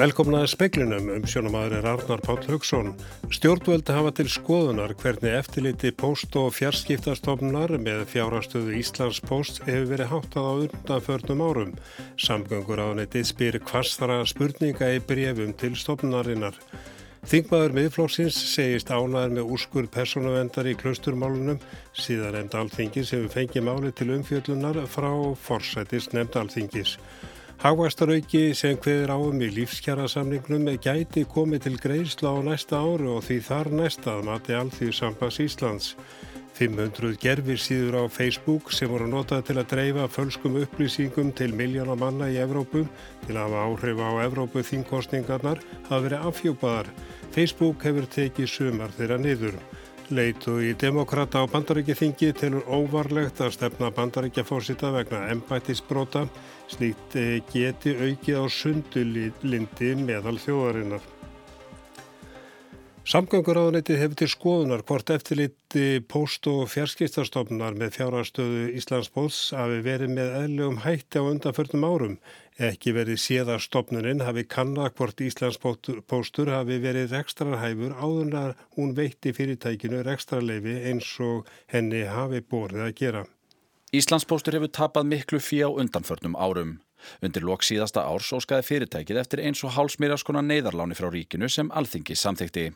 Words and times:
Velkomnaði 0.00 0.48
speklinum 0.48 1.10
um 1.12 1.24
sjónamaður 1.28 1.74
er 1.76 1.86
Arnar 1.90 2.22
Páll 2.24 2.46
Haugsson. 2.48 2.94
Stjórnvöldi 3.36 3.92
hafa 3.92 4.12
til 4.16 4.30
skoðunar 4.32 4.94
hvernig 4.96 5.34
eftirliti 5.36 5.90
post- 5.92 6.38
og 6.40 6.54
fjarskiptastofnar 6.56 7.74
með 7.84 8.06
fjárastöðu 8.08 8.78
Íslands 8.78 9.18
post 9.28 9.58
hefur 9.66 9.90
verið 9.90 10.08
háttað 10.14 10.46
á 10.48 10.52
undanförnum 10.62 11.42
árum. 11.44 11.74
Samgöngur 12.16 12.80
á 12.80 12.88
neti 12.96 13.20
spyr 13.28 13.58
hvastara 13.60 14.22
spurninga 14.24 14.88
í 14.88 15.02
brefum 15.04 15.52
til 15.60 15.74
stofnarinnar. 15.76 16.56
Þingmaður 17.28 17.76
miðflóksins 17.76 18.38
segist 18.54 18.88
ánaður 18.88 19.34
með 19.36 19.52
úrskurð 19.52 19.90
persónavendar 19.98 20.70
í 20.70 20.78
klausturmálunum 20.80 21.60
síðan 21.92 22.38
nefnd 22.38 22.56
alþingis 22.62 23.12
hefur 23.12 23.34
fengið 23.36 23.68
máli 23.68 23.92
til 23.92 24.08
umfjöllunar 24.16 24.80
frá 24.88 25.12
forsætist 25.44 26.16
nefnd 26.16 26.40
alþingis. 26.40 26.96
Hagvæstarauki 27.60 28.54
sem 28.56 28.78
hveðir 28.80 29.10
áum 29.12 29.42
í 29.44 29.50
lífskjara 29.52 30.06
samningnum 30.08 30.62
gæti 30.80 31.26
komið 31.28 31.66
til 31.66 31.72
greiðsla 31.82 32.30
á 32.32 32.40
næsta 32.46 32.78
áru 32.80 33.10
og 33.18 33.26
því 33.26 33.36
þar 33.44 33.68
næsta 33.82 34.14
að 34.14 34.22
mati 34.30 34.54
allþýðu 34.56 34.94
sambans 34.96 35.36
Íslands. 35.44 35.90
500 36.56 37.18
gerfir 37.20 37.60
síður 37.60 37.98
á 38.00 38.04
Facebook 38.08 38.72
sem 38.72 38.88
voru 38.88 39.10
notað 39.12 39.44
til 39.50 39.58
að 39.60 39.68
dreifa 39.74 40.08
fölskum 40.08 40.56
upplýsingum 40.62 41.34
til 41.36 41.52
miljóna 41.52 41.98
manna 42.00 42.30
í 42.32 42.40
Evrópu 42.40 42.86
til 43.26 43.36
að 43.36 43.42
hafa 43.44 43.66
áhrif 43.68 44.00
á 44.08 44.10
Evrópu 44.24 44.64
þingkostningarnar 44.70 45.60
hafa 45.90 46.00
verið 46.06 46.28
afhjúpaðar. 46.32 46.88
Facebook 47.36 47.84
hefur 47.84 48.08
tekið 48.08 48.52
sumar 48.56 48.96
þeirra 48.96 49.20
niður. 49.20 49.60
Leitu 50.10 50.56
í 50.58 50.72
demokrata 50.74 51.38
á 51.38 51.46
bandaríkjaþingi 51.46 52.32
telur 52.34 52.64
óvarlegt 52.66 53.38
að 53.44 53.52
stefna 53.54 53.92
bandaríkjafórsita 53.94 54.90
vegna 54.90 55.20
embættisbrota 55.30 56.24
slíkt 56.66 57.14
eh, 57.14 57.38
geti 57.52 57.94
aukið 57.94 58.40
á 58.42 58.44
sundulindi 58.50 59.92
meðal 60.02 60.34
þjóðarinnar. 60.42 61.04
Samgönguráðuniti 63.10 63.94
hefur 63.98 64.18
til 64.18 64.28
skoðunar 64.30 64.82
hvort 64.86 65.14
eftirliti 65.14 66.02
post- 66.10 66.46
og 66.50 66.66
fjarskistastofnar 66.70 67.78
með 67.78 67.94
fjárastöðu 67.96 68.66
Íslandsbóðs 68.78 69.38
hafi 69.56 69.78
verið 69.86 70.12
með 70.18 70.34
eðlugum 70.42 70.82
hætti 70.84 71.22
á 71.22 71.24
undanförnum 71.24 71.86
árum. 71.86 72.18
Ekki 72.60 72.92
verið 72.92 73.16
séð 73.16 73.50
að 73.54 73.62
stopnuninn 73.64 74.18
hafi 74.20 74.42
kannad 74.44 74.92
hvort 74.98 75.20
Íslandspóstur 75.24 76.50
hafi 76.52 76.76
verið 76.82 77.14
rekstrarhæfur 77.14 77.94
áður 77.96 78.36
að 78.36 78.50
hún 78.76 78.90
veitti 78.98 79.32
fyrirtækinu 79.32 80.02
rekstrarleifi 80.04 80.74
eins 80.90 81.08
og 81.24 81.48
henni 81.72 82.02
hafi 82.04 82.42
borðið 82.44 82.84
að 82.84 82.92
gera. 83.00 83.24
Íslandspóstur 83.96 84.58
hefur 84.58 84.74
tapað 84.76 85.08
miklu 85.08 85.40
fí 85.40 85.62
á 85.64 85.72
undanförnum 85.72 86.36
árum. 86.36 86.76
Undir 87.24 87.48
lok 87.48 87.64
síðasta 87.64 88.04
árs 88.04 88.28
óskaði 88.36 88.68
fyrirtækið 88.68 89.22
eftir 89.24 89.40
eins 89.40 89.64
og 89.64 89.72
hálsmýraskona 89.78 90.44
neyðarláni 90.44 90.98
frá 91.00 91.08
ríkinu 91.08 91.48
sem 91.48 91.72
alþingi 91.72 92.12
samþykti. 92.12 92.68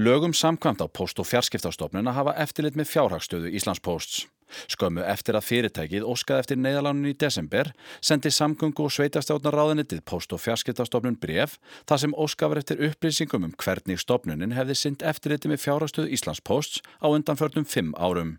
Lögum 0.00 0.32
samkvæmt 0.32 0.80
á 0.80 0.88
post- 0.88 1.20
og 1.20 1.28
fjarskiptastofnun 1.28 2.08
að 2.08 2.16
hafa 2.16 2.38
eftirlit 2.40 2.80
með 2.80 2.88
fjárhagstöðu 2.96 3.52
Íslandsposts. 3.60 4.24
Skömmu 4.72 5.04
eftir 5.06 5.38
að 5.38 5.46
fyrirtækið 5.48 6.06
óskaði 6.08 6.44
eftir 6.44 6.60
neyðalánin 6.60 7.10
í 7.12 7.16
desember 7.18 7.72
sendi 8.00 8.32
samgöngu 8.34 8.86
og 8.86 8.94
sveitastjórnar 8.94 9.56
ráðinitið 9.58 10.04
post- 10.08 10.32
og 10.32 10.42
fjarskiptastofnun 10.44 11.18
bref 11.22 11.58
þar 11.88 12.04
sem 12.04 12.14
óskafar 12.14 12.62
eftir 12.62 12.82
upplýsingum 12.88 13.48
um 13.48 13.56
hvernig 13.56 14.00
stofnunin 14.02 14.56
hefði 14.56 14.78
synd 14.78 15.04
eftirliti 15.06 15.50
með 15.52 15.64
fjárhagstöðu 15.66 16.14
Íslandsposts 16.16 16.82
á 17.02 17.06
undanförnum 17.10 17.68
fimm 17.68 17.94
árum. 17.98 18.38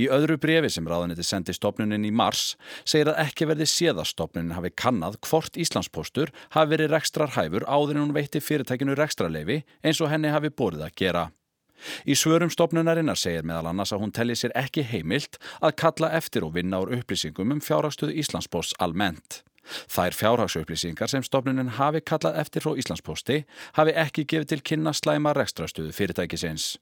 Í 0.00 0.08
öðru 0.12 0.38
brefi 0.40 0.70
sem 0.72 0.86
ráðaniti 0.88 1.24
sendi 1.26 1.54
stopnunin 1.56 2.06
í 2.08 2.12
mars 2.14 2.54
segir 2.88 3.10
að 3.12 3.20
ekki 3.26 3.48
verði 3.50 3.68
séð 3.68 4.02
að 4.02 4.10
stopnunin 4.12 4.56
hafi 4.56 4.72
kannad 4.72 5.18
hvort 5.28 5.58
Íslandspostur 5.60 6.32
hafi 6.56 6.72
verið 6.74 6.94
rekstrar 6.94 7.34
hæfur 7.36 7.66
áður 7.68 7.98
en 7.98 8.06
hún 8.06 8.16
veitti 8.16 8.42
fyrirtækinu 8.44 8.96
rekstrarleifi 8.98 9.62
eins 9.82 10.00
og 10.00 10.12
henni 10.12 10.32
hafi 10.32 10.52
borðið 10.52 10.88
að 10.88 10.96
gera. 11.02 11.26
Í 12.06 12.16
svörum 12.18 12.50
stopnunarinnar 12.52 13.18
segir 13.18 13.46
meðal 13.46 13.70
annars 13.72 13.92
að 13.94 14.02
hún 14.04 14.14
telli 14.14 14.36
sér 14.38 14.54
ekki 14.58 14.86
heimilt 14.86 15.38
að 15.60 15.76
kalla 15.82 16.12
eftir 16.18 16.46
og 16.46 16.56
vinna 16.56 16.80
úr 16.82 16.96
upplýsingum 16.98 17.54
um 17.54 17.62
fjárhagsstöðu 17.64 18.16
Íslandsposts 18.22 18.78
almennt. 18.82 19.42
Þær 19.92 20.16
fjárhagsupplýsingar 20.16 21.10
sem 21.12 21.24
stopnunin 21.24 21.74
hafi 21.76 22.00
kallað 22.00 22.38
eftir 22.42 22.64
frá 22.64 22.76
Íslandsposti 22.80 23.42
hafi 23.76 23.96
ekki 24.04 24.24
gefið 24.24 24.52
til 24.52 24.62
kynna 24.70 24.94
slæma 24.96 25.34
rekstrastöðu 25.36 25.92
fyrirtækisins. 25.96 26.76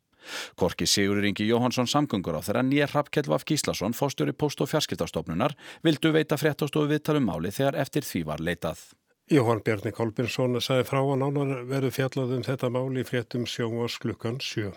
Korki 0.58 0.86
Sigurður 0.90 1.28
Ingi 1.28 1.46
Jóhansson 1.46 1.86
samgöngur 1.90 2.38
á 2.38 2.42
þeirra 2.42 2.64
nýja 2.66 2.88
Rappkjell 2.90 3.30
Vaf 3.30 3.46
Gíslason 3.46 3.94
fóstjóri 3.94 4.34
post- 4.34 4.62
og 4.62 4.70
fjarskiptastofnunar 4.72 5.54
vildu 5.86 6.12
veita 6.14 6.38
fréttastofu 6.40 6.90
viðtalum 6.90 7.28
máli 7.30 7.54
þegar 7.54 7.78
eftir 7.82 8.06
því 8.06 8.24
var 8.26 8.42
leitað. 8.42 8.80
Jóhann 9.26 9.58
Bjarni 9.66 9.90
Kolbinsson 9.90 10.52
sagði 10.62 10.84
frá 10.86 11.00
að 11.02 11.16
nánar 11.18 11.64
verðu 11.66 11.88
fjallað 11.96 12.34
um 12.36 12.42
þetta 12.46 12.68
máli 12.70 13.02
í 13.02 13.06
fréttum 13.08 13.42
sjónvars 13.50 13.96
klukkan 13.98 14.36
7. 14.38 14.68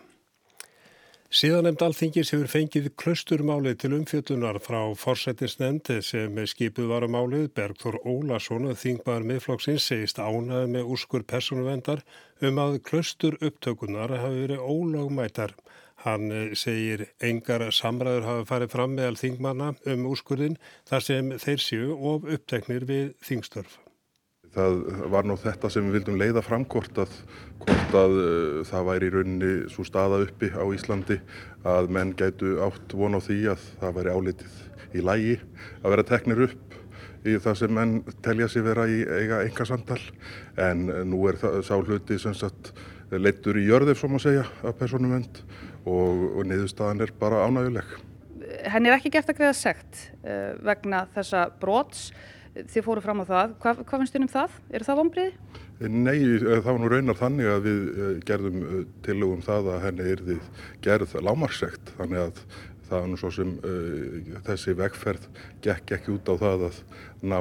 Síðan 1.29 1.67
nefnd 1.67 1.83
alþingis 1.85 2.31
hefur 2.33 2.49
fengið 2.49 2.87
klausturmálið 2.97 3.75
til 3.83 3.91
umfjöldunar 3.99 4.57
frá 4.65 4.79
forsættisnendi 4.97 5.99
sem 6.01 6.39
skipuð 6.49 6.87
var 6.89 7.05
á 7.05 7.09
málið. 7.13 7.43
Bergþór 7.59 7.99
Ólason, 8.09 8.65
þingbar 8.73 9.27
miðflokksins, 9.29 9.85
segist 9.85 10.17
ánaði 10.17 10.71
með 10.73 10.89
úrskur 10.95 11.27
personuvendar 11.29 12.01
um 12.41 12.57
að 12.63 12.79
klaustur 12.89 13.37
upptökunar 13.45 14.15
hafi 14.17 14.47
verið 14.47 14.63
ólögmætar. 14.65 15.53
Hann 16.07 16.55
segir 16.57 17.05
engar 17.21 17.67
samræður 17.69 18.25
hafi 18.31 18.49
farið 18.49 18.73
fram 18.73 18.97
meðal 18.97 19.21
þingmanna 19.21 19.69
um 19.93 20.09
úrskurðin 20.09 20.57
þar 20.89 21.05
sem 21.05 21.31
þeir 21.37 21.63
séu 21.67 21.93
of 22.15 22.25
uppteknir 22.25 22.89
við 22.89 23.13
þingstörf. 23.29 23.77
Það 24.55 24.79
var 25.13 25.27
nú 25.29 25.35
þetta 25.37 25.69
sem 25.69 25.85
við 25.85 25.99
vildum 25.99 26.17
leiða 26.17 26.41
fram 26.41 26.63
hvort 26.65 27.03
að, 27.03 27.11
hvort 27.61 27.97
að 27.99 28.15
uh, 28.17 28.61
það 28.65 28.87
væri 28.87 29.09
í 29.09 29.13
rauninni 29.13 29.51
svo 29.69 29.85
staða 29.85 30.23
uppi 30.25 30.49
á 30.49 30.65
Íslandi 30.73 31.19
að 31.69 31.91
menn 31.93 32.15
gætu 32.17 32.55
átt 32.65 32.95
von 32.97 33.17
á 33.17 33.21
því 33.21 33.39
að 33.53 33.67
það 33.83 33.95
væri 33.99 34.15
álitið 34.17 34.57
í 34.97 35.05
lægi 35.05 35.35
að 35.83 35.93
vera 35.93 36.07
teknir 36.09 36.43
upp 36.47 36.77
í 37.27 37.35
það 37.43 37.57
sem 37.61 37.73
menn 37.75 37.97
telja 38.25 38.47
sér 38.49 38.65
vera 38.69 38.87
í 38.89 39.01
eiga 39.03 39.43
enga 39.43 39.67
samtal 39.67 39.99
en 40.57 40.87
nú 41.11 41.19
er 41.29 41.37
það 41.41 41.59
sá 41.67 41.75
hluti 41.77 42.17
sem 42.21 42.35
sagt 42.37 42.71
leittur 43.11 43.57
í 43.59 43.67
jörðir 43.67 43.97
svo 43.97 44.09
maður 44.09 44.25
segja 44.27 44.45
af 44.63 44.77
personumvend 44.79 45.41
og, 45.85 46.25
og 46.39 46.45
niðurstaðan 46.47 47.03
er 47.05 47.13
bara 47.19 47.43
ánæguleg. 47.47 47.85
Henni 48.69 48.89
er 48.89 48.97
ekki 48.97 49.11
gert 49.13 49.29
að 49.31 49.39
greiða 49.39 49.55
segt 49.57 50.03
uh, 50.23 50.57
vegna 50.65 51.05
þessa 51.15 51.47
brots 51.61 52.09
þið 52.55 52.85
fóru 52.85 53.03
fram 53.03 53.23
á 53.23 53.25
það. 53.29 53.57
Hvað, 53.63 53.83
hvað 53.89 54.03
finnst 54.03 54.15
þið 54.15 54.25
um 54.25 54.31
það? 54.33 54.55
Er 54.73 54.85
það 54.87 54.99
vonbriði? 55.01 55.59
Nei, 55.79 56.17
það 56.43 56.65
var 56.67 56.81
nú 56.81 56.89
raunar 56.91 57.19
þannig 57.19 57.51
að 57.53 57.61
við 57.67 57.83
eh, 57.89 58.15
gerðum 58.27 58.57
eh, 58.63 58.81
tilugum 59.05 59.45
það 59.45 59.69
að 59.75 59.85
henni 59.85 60.09
er 60.11 60.25
þið 60.27 60.65
gerð 60.83 61.15
lámarsekt. 61.23 61.93
Þannig 61.99 62.25
að 62.25 62.41
það 62.89 63.03
var 63.03 63.09
nú 63.11 63.19
svo 63.21 63.29
sem 63.33 63.53
uh, 63.69 64.35
þessi 64.47 64.73
vegferð 64.79 65.27
gekk 65.61 65.93
ekki 65.99 66.15
út 66.15 66.31
á 66.33 66.35
það 66.41 66.63
að 66.69 66.79
ná 67.21 67.37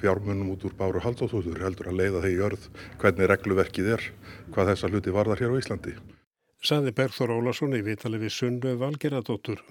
fjármunum 0.00 0.52
út 0.52 0.66
úr 0.68 0.76
báru 0.76 1.00
haldóþúður 1.00 1.64
heldur 1.64 1.88
að 1.88 2.00
leiða 2.02 2.20
þeir 2.26 2.34
í 2.34 2.42
örð 2.50 2.66
hvernig 3.00 3.30
regluverkið 3.32 3.92
er, 3.96 4.06
hvað 4.52 4.74
þessa 4.74 4.92
hluti 4.92 5.16
varðar 5.16 5.40
hér 5.40 5.56
á 5.56 5.60
Íslandi. 5.62 5.96
Saði 6.60 6.92
Bergþór 6.92 7.32
Ólason 7.38 7.72
í 7.72 7.80
vitali 7.86 8.20
við 8.20 8.36
Sunnu 8.36 8.76
Valgeradóttur. 8.82 9.64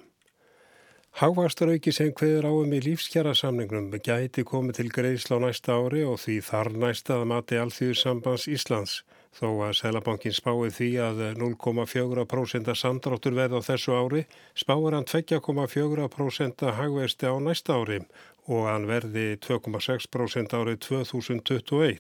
Hagvastarauki 1.20 1.92
sem 1.92 2.14
hveður 2.16 2.46
áum 2.48 2.74
í 2.78 2.78
lífskjara 2.80 3.34
samningnum 3.36 3.90
gæti 4.00 4.46
komið 4.48 4.78
til 4.78 4.92
greiðsla 4.96 5.36
á 5.36 5.40
næsta 5.44 5.74
ári 5.76 6.06
og 6.08 6.22
því 6.22 6.36
þar 6.48 6.70
næsta 6.80 7.18
að 7.18 7.26
mati 7.28 7.58
Alþjóðsambans 7.60 8.46
Íslands. 8.48 8.94
Þó 9.36 9.50
að 9.66 9.74
Sælabankin 9.82 10.38
spáið 10.38 10.78
því 10.78 10.88
að 11.04 11.20
0,4% 11.42 12.72
samdráttur 12.72 13.36
verð 13.36 13.60
á 13.60 13.62
þessu 13.68 13.98
ári 14.00 14.22
spáir 14.64 14.96
hann 14.96 15.10
2,4% 15.12 16.64
hagvesti 16.80 17.28
á 17.28 17.36
næsta 17.44 17.76
ári 17.76 18.00
og 18.48 18.70
hann 18.72 18.88
verði 18.88 19.26
2,6% 19.44 20.56
árið 20.56 20.80
2021. 20.88 22.00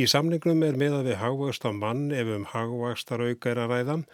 Í 0.00 0.08
samningnum 0.08 0.64
er 0.64 0.80
meðað 0.80 1.10
við 1.10 1.20
hagvast 1.20 1.68
á 1.68 1.76
mann 1.76 2.08
ef 2.08 2.32
um 2.32 2.48
hagvastarauka 2.54 3.52
er 3.52 3.62
að 3.66 3.76
ræðan 3.76 4.06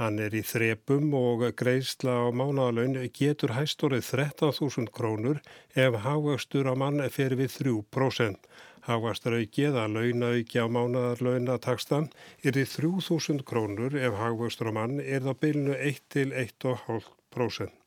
Hann 0.00 0.16
er 0.16 0.32
í 0.32 0.40
þrepum 0.40 1.10
og 1.12 1.42
greiðsla 1.60 2.14
á 2.24 2.32
mánagalögn 2.32 2.94
getur 3.12 3.52
hæstorið 3.52 4.06
13.000 4.06 4.88
krónur 4.96 5.42
ef 5.76 5.98
hafvöxtur 6.06 6.70
á 6.72 6.74
mann 6.82 7.02
fer 7.12 7.34
við 7.36 7.50
3%. 7.58 8.48
Hafvöxtaraukið 8.86 9.76
að 9.82 9.98
launauki 9.98 10.56
á 10.56 10.64
mánagalögnatakstan 10.72 12.08
er 12.40 12.56
í 12.56 12.64
3.000 12.64 13.44
krónur 13.44 13.98
ef 14.00 14.16
hafvöxtur 14.22 14.72
á 14.72 14.78
mann 14.78 14.96
er 15.04 15.20
það 15.28 15.40
bylnu 15.44 15.76
1-1,5%. 15.92 17.79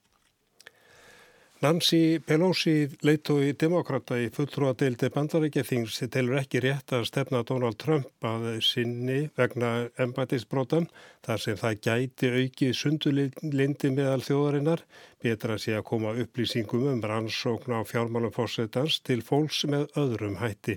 Nancy 1.63 2.19
Pelosi 2.19 2.89
leitói 3.07 3.53
demokrata 3.55 4.17
í 4.19 4.25
fulltrúadeildi 4.35 5.07
bandarækjathings 5.15 6.01
telur 6.11 6.41
ekki 6.41 6.59
rétt 6.65 6.91
að 6.91 7.05
stefna 7.07 7.39
Donald 7.47 7.77
Trump 7.79 8.27
að 8.27 8.49
sinni 8.67 9.29
vegna 9.39 9.69
embætisbrotan 9.95 10.89
þar 11.23 11.43
sem 11.45 11.61
það 11.61 11.79
gæti 11.87 12.33
aukið 12.41 12.75
sundulindi 12.81 13.93
meðal 13.95 14.19
þjóðarinnar 14.27 14.83
betra 15.23 15.55
sé 15.55 15.77
að 15.79 15.87
koma 15.93 16.11
upplýsingum 16.25 16.83
um 16.97 17.03
rannsókn 17.13 17.79
á 17.79 17.87
fjármálum 17.87 18.35
fórsetans 18.35 18.99
til 18.99 19.23
fólks 19.23 19.63
með 19.63 19.87
öðrum 19.95 20.41
hætti. 20.43 20.75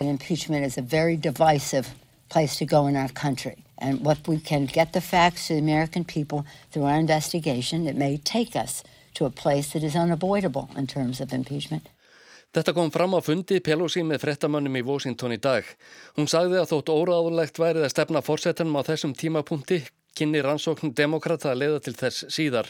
Impeachment 0.00 0.66
is 0.66 0.76
a 0.76 0.82
very 0.82 1.14
divisive 1.16 1.94
place 2.28 2.56
to 2.58 2.66
go 2.66 2.88
in 2.88 2.96
our 2.96 3.12
country. 3.14 3.62
And 3.78 4.00
what 4.04 4.26
we 4.26 4.40
can 4.40 4.66
get 4.66 4.92
the 4.92 5.00
facts 5.00 5.46
to 5.46 5.54
the 5.54 5.60
American 5.60 6.04
people 6.04 6.44
through 6.72 6.86
our 6.90 6.98
investigation, 6.98 7.86
it 7.86 7.94
may 7.94 8.18
take 8.18 8.56
us 8.56 8.82
to 8.82 8.99
a 9.18 9.30
place 9.30 9.72
that 9.72 9.82
is 9.82 9.96
unavoidable 9.96 10.68
in 10.76 10.86
terms 10.86 11.20
of 11.20 11.32
impeachment. 11.32 11.88
Þetta 12.50 12.74
kom 12.74 12.90
fram 12.90 13.14
á 13.14 13.20
fundi 13.22 13.60
Pelosi 13.62 14.02
með 14.02 14.24
frettamönnum 14.24 14.80
í 14.80 14.82
Washington 14.82 15.36
í 15.36 15.38
dag. 15.38 15.66
Hún 16.16 16.26
sagði 16.26 16.58
að 16.58 16.72
þótt 16.72 16.90
óráðulegt 16.90 17.60
værið 17.62 17.86
að 17.86 17.92
stefna 17.94 18.22
fórsetunum 18.26 18.80
á 18.80 18.82
þessum 18.88 19.14
tímapunkti 19.14 19.84
kynni 20.16 20.40
rannsókn 20.42 20.92
demokrata 20.96 21.52
að 21.52 21.60
leiða 21.62 21.80
til 21.84 21.94
þess 21.96 22.26
síðar. 22.34 22.68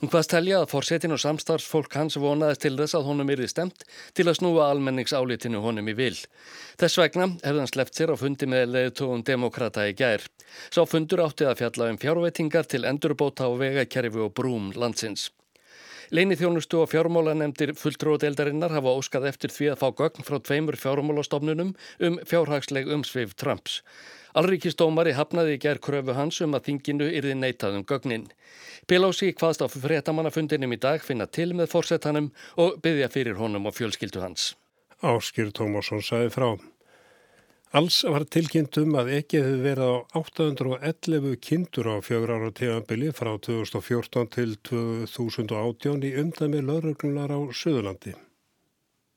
Hún 0.00 0.10
hvaðst 0.12 0.32
telja 0.34 0.60
að 0.60 0.70
fórsetin 0.74 1.14
og 1.16 1.22
samstarfsfólk 1.22 1.96
hans 1.98 2.18
vonaðist 2.20 2.64
til 2.64 2.74
þess 2.78 2.98
að 2.98 3.06
honum 3.08 3.32
yrði 3.34 3.48
stemt 3.50 3.86
til 4.16 4.26
að 4.28 4.38
snúa 4.40 4.68
almenningsálitinu 4.70 5.62
honum 5.64 5.88
í 5.90 5.96
vil. 5.98 6.16
Þess 6.80 7.00
vegna 7.00 7.30
hefði 7.42 7.62
hann 7.62 7.72
sleppt 7.72 8.00
sér 8.00 8.14
á 8.14 8.16
fundi 8.20 8.50
með 8.50 8.74
leiðtóðum 8.74 9.24
demokrata 9.26 9.86
í 9.88 9.96
gær. 9.98 10.26
Sá 10.70 10.82
fundur 10.84 11.24
átti 11.24 11.48
að 11.48 11.62
fjalla 11.62 11.88
um 11.92 12.00
fjárveitingar 12.00 12.68
til 12.68 12.84
endurbóta 12.88 13.48
og 13.48 13.62
vegakerfi 13.64 14.28
og 14.28 14.34
brúm 14.36 14.70
landsins. 14.76 15.30
Leini 16.14 16.36
þjónustu 16.38 16.78
og 16.78 16.92
fjármálanemdir 16.92 17.72
fulltróðeldarinnar 17.74 18.70
hafa 18.70 18.92
óskað 18.94 19.24
eftir 19.32 19.50
því 19.50 19.72
að 19.72 19.80
fá 19.80 19.88
gögn 19.98 20.22
frá 20.22 20.36
tveimur 20.46 20.76
fjármálastofnunum 20.78 21.72
um 22.06 22.18
fjárhagsleg 22.30 22.86
umsvið 22.94 23.32
Trumps. 23.34 23.80
Alríkistómari 24.38 25.16
hafnaði 25.18 25.56
í 25.56 25.62
gerð 25.64 25.82
kröfu 25.82 26.14
hans 26.14 26.38
um 26.46 26.54
að 26.54 26.68
þinginu 26.68 27.08
yrði 27.18 27.34
neitað 27.40 27.80
um 27.80 27.86
gögnin. 27.90 28.28
Pelosi 28.86 29.32
hvaðst 29.34 29.62
á 29.62 29.68
fréttamannafundinum 29.74 30.76
í 30.76 30.78
dag 30.86 31.02
finna 31.02 31.26
til 31.26 31.48
með 31.50 31.72
fórsetanum 31.74 32.30
og 32.62 32.78
byggja 32.84 33.10
fyrir 33.10 33.40
honum 33.42 33.66
og 33.66 33.74
fjölskyldu 33.74 34.22
hans. 34.22 34.52
Áskýr 35.02 35.50
Tómasson 35.50 35.98
sagði 35.98 36.30
frá. 36.30 36.48
Alls 37.74 37.96
var 38.06 38.22
tilkynnt 38.30 38.76
um 38.78 38.92
að 39.00 39.08
ekki 39.16 39.40
hefði 39.42 39.62
verið 39.64 39.88
á 39.90 39.94
811 40.20 41.32
kindur 41.42 41.88
á 41.90 41.98
fjögur 42.06 42.30
ára 42.36 42.50
tegambili 42.54 43.08
frá 43.10 43.32
2014 43.34 44.28
til 44.36 44.52
2018 44.62 46.06
í 46.06 46.12
umdæmi 46.22 46.60
lauruglunar 46.62 47.34
á 47.34 47.40
Suðurlandi. 47.50 48.14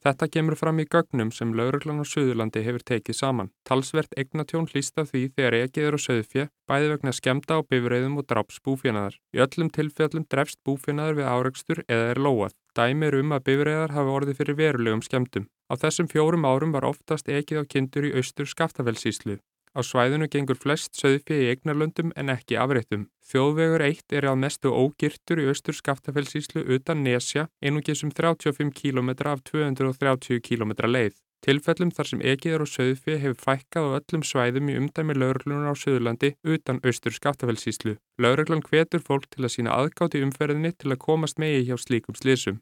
Þetta 0.02 0.30
kemur 0.34 0.58
fram 0.58 0.82
í 0.82 0.88
gögnum 0.90 1.30
sem 1.30 1.54
lauruglan 1.54 2.02
á 2.02 2.06
Suðurlandi 2.10 2.66
hefur 2.66 2.82
tekið 2.82 3.20
saman. 3.20 3.54
Talsvert 3.62 4.18
eignatjón 4.18 4.66
hlýsta 4.74 5.06
því 5.06 5.28
þegar 5.38 5.60
ekið 5.62 5.90
eru 5.92 6.02
söðfjö, 6.02 6.50
bæði 6.66 6.92
vegna 6.96 7.14
skemta 7.14 7.58
á 7.58 7.62
bifræðum 7.62 8.18
og 8.18 8.26
draps 8.26 8.58
búfjanaðar. 8.66 9.22
Í 9.38 9.44
öllum 9.46 9.70
tilfellum 9.70 10.26
drefst 10.26 10.64
búfjanaðar 10.66 11.22
við 11.22 11.30
áreikstur 11.30 11.86
eða 11.86 12.10
er 12.16 12.26
lóað. 12.26 12.58
Dæmi 12.78 13.08
er 13.08 13.16
um 13.18 13.32
að 13.34 13.46
bifræðar 13.48 13.94
hafa 13.96 14.12
orðið 14.20 14.38
fyrir 14.38 14.58
verulegum 14.60 15.02
skemtum. 15.02 15.48
Á 15.66 15.74
þessum 15.82 16.10
fjórum 16.12 16.46
árum 16.46 16.76
var 16.76 16.86
oftast 16.86 17.26
ekið 17.26 17.64
á 17.66 17.70
kindur 17.74 18.06
í 18.06 18.12
austur 18.20 18.46
skaftafellsíslu. 18.46 19.40
Á 19.74 19.80
svæðinu 19.82 20.28
gengur 20.30 20.60
flest 20.62 20.94
söðfið 20.98 21.42
í 21.42 21.50
eignarlöndum 21.54 22.14
en 22.14 22.30
ekki 22.34 22.58
afréttum. 22.62 23.08
Þjóðvegur 23.30 23.84
1 23.88 24.18
er 24.20 24.30
að 24.30 24.42
mestu 24.44 24.74
ógirtur 24.74 25.42
í 25.42 25.48
austur 25.50 25.78
skaftafellsíslu 25.78 26.68
utan 26.78 27.02
Nesja, 27.06 27.48
einungisum 27.66 28.14
35 28.14 28.70
km 28.78 29.10
af 29.26 29.42
230 29.50 30.42
km 30.46 30.78
leið. 30.86 31.18
Tilfellum 31.46 31.92
þar 31.94 32.10
sem 32.10 32.22
ekið 32.34 32.54
er 32.56 32.64
á 32.66 32.68
söðfið 32.68 33.20
hefur 33.24 33.42
fækkað 33.44 33.86
á 33.90 33.96
öllum 34.00 34.24
svæðum 34.26 34.72
í 34.74 34.78
umdæmi 34.80 35.18
lauruglunar 35.18 35.74
á 35.74 35.76
Söðurlandi 35.78 36.34
utan 36.44 36.82
austur 36.82 37.14
skaftafellsíslu. 37.14 37.98
Lauruglan 38.18 38.66
hvetur 38.66 39.04
fólk 39.06 39.30
til 39.30 39.46
að 39.46 39.54
sína 39.54 39.76
aðgátt 39.78 40.18
í 40.18 40.24
umferðinni 40.26 40.74
til 40.74 40.94
að 40.94 41.04
komast 41.06 41.38
megi 41.42 41.68
hjá 41.70 41.78
slíkum 41.78 42.18
slísum. 42.18 42.58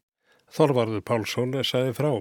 Þorvarður 0.51 1.01
Pálsson 1.01 1.56
sagði 1.63 1.94
frá. 1.97 2.12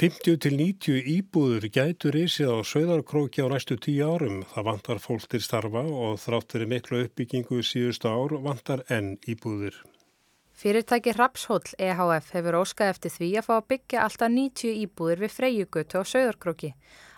50 0.00 0.38
til 0.40 0.54
90 0.56 1.08
íbúður 1.12 1.68
gætur 1.68 2.16
ísið 2.16 2.48
á 2.48 2.58
söðarkróki 2.64 3.44
á 3.44 3.52
næstu 3.52 3.76
tíu 3.76 4.08
árum. 4.08 4.40
Það 4.50 4.68
vantar 4.70 5.00
fólk 5.04 5.28
til 5.28 5.42
starfa 5.44 5.84
og 5.84 6.16
þráttur 6.18 6.64
í 6.64 6.68
miklu 6.72 7.02
uppbyggingu 7.04 7.60
síðustu 7.60 8.08
ár 8.08 8.38
vantar 8.40 8.82
enn 8.88 9.18
íbúður. 9.28 9.76
Fyrirtæki 10.56 11.12
Rapshóll 11.16 11.74
EHF 11.78 12.32
hefur 12.36 12.58
óskað 12.60 12.92
eftir 12.92 13.12
því 13.14 13.28
að 13.40 13.46
fá 13.46 13.52
að 13.56 13.68
byggja 13.72 14.02
alltaf 14.06 14.32
90 14.32 14.80
íbúður 14.84 15.22
við 15.24 15.34
freyjugötu 15.36 16.00
á 16.00 16.02
söðarkróki. 16.08 16.72